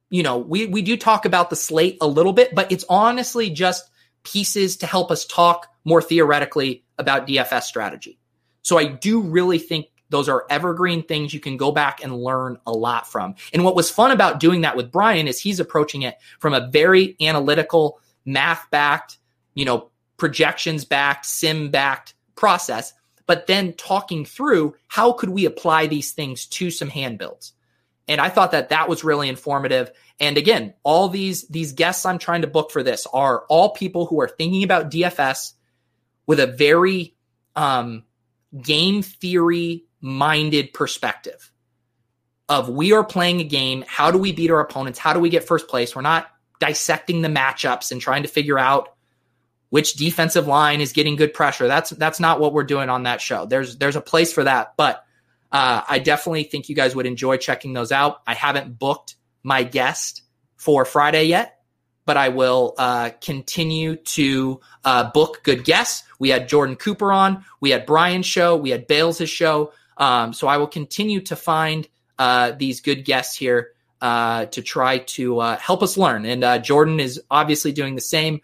[0.09, 3.51] you know, we, we do talk about the slate a little bit, but it's honestly
[3.51, 3.89] just
[4.24, 8.18] pieces to help us talk more theoretically about DFS strategy.
[8.62, 12.59] So I do really think those are evergreen things you can go back and learn
[12.66, 13.34] a lot from.
[13.52, 16.68] And what was fun about doing that with Brian is he's approaching it from a
[16.68, 19.18] very analytical, math backed,
[19.54, 22.92] you know, projections backed, sim backed process,
[23.26, 27.52] but then talking through how could we apply these things to some hand builds.
[28.09, 29.92] And I thought that that was really informative.
[30.18, 34.06] And again, all these these guests I'm trying to book for this are all people
[34.06, 35.52] who are thinking about DFS
[36.26, 37.14] with a very
[37.54, 38.04] um,
[38.62, 41.53] game theory minded perspective
[42.49, 43.84] of we are playing a game.
[43.86, 44.99] How do we beat our opponents?
[44.99, 45.94] How do we get first place?
[45.94, 46.28] We're not
[46.61, 48.94] dissecting the matchups and trying to figure out
[49.70, 51.68] which defensive line is getting good pressure.
[51.68, 53.46] That's that's not what we're doing on that show.
[53.46, 55.05] There's there's a place for that, but
[55.53, 58.20] uh, I definitely think you guys would enjoy checking those out.
[58.26, 60.22] I haven't booked my guest
[60.57, 61.61] for Friday yet,
[62.07, 66.05] but I will uh, continue to uh, book good guests.
[66.18, 69.72] We had Jordan Cooper on, we had Brian's show, we had Bales' show.
[69.99, 71.86] Um, so I will continue to find
[72.18, 76.24] uh, these good guests here uh, to try to uh, help us learn.
[76.24, 78.40] And uh, Jordan is obviously doing the same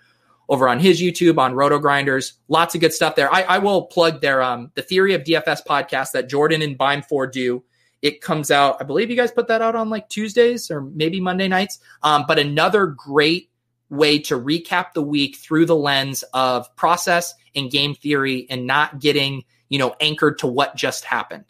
[0.49, 2.33] over on his YouTube on RotoGrinders.
[2.49, 3.33] Lots of good stuff there.
[3.33, 7.31] I, I will plug their um, the Theory of DFS podcast that Jordan and Bime4
[7.33, 7.65] do.
[8.03, 11.21] It comes out, I believe you guys put that out on like Tuesdays or maybe
[11.21, 11.79] Monday nights.
[12.03, 13.49] Um, but another great
[13.89, 18.99] way to recap the week through the lens of process and game theory and not
[18.99, 19.45] getting
[19.75, 21.47] you know, anchored to what just happened.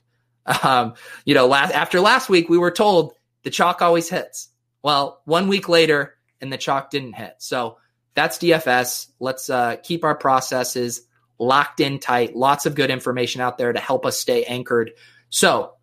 [0.63, 0.95] Um,
[1.27, 3.13] you know, last, after last week, we were told
[3.43, 4.49] the chalk always hits.
[4.83, 7.35] Well, one week later, and the chalk didn't hit.
[7.37, 7.77] So
[8.15, 9.09] that's DFS.
[9.21, 11.03] Let's uh, keep our processes
[11.39, 12.35] locked in tight.
[12.35, 14.93] Lots of good information out there to help us stay anchored.
[15.29, 15.75] So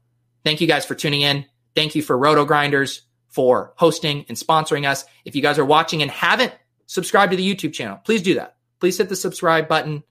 [0.44, 1.46] thank you guys for tuning in.
[1.76, 5.06] Thank you for RotoGrinders for hosting and sponsoring us.
[5.26, 6.54] If you guys are watching and haven't
[6.88, 8.56] subscribed to the YouTube channel, please do that.
[8.80, 10.02] Please hit the subscribe button.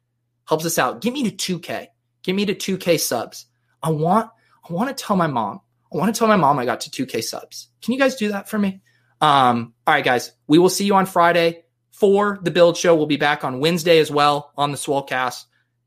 [0.46, 1.00] Helps us out.
[1.00, 1.88] Get me to 2K.
[2.22, 3.46] Get me to 2K subs.
[3.82, 4.30] I want
[4.68, 5.60] I want to tell my mom.
[5.92, 7.68] I want to tell my mom I got to 2K subs.
[7.82, 8.82] Can you guys do that for me?
[9.20, 10.32] Um, all right, guys.
[10.46, 12.94] We will see you on Friday for the build show.
[12.94, 15.44] We'll be back on Wednesday as well on the Swolecast.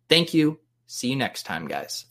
[0.09, 0.59] Thank you.
[0.88, 2.05] See you next time, guys.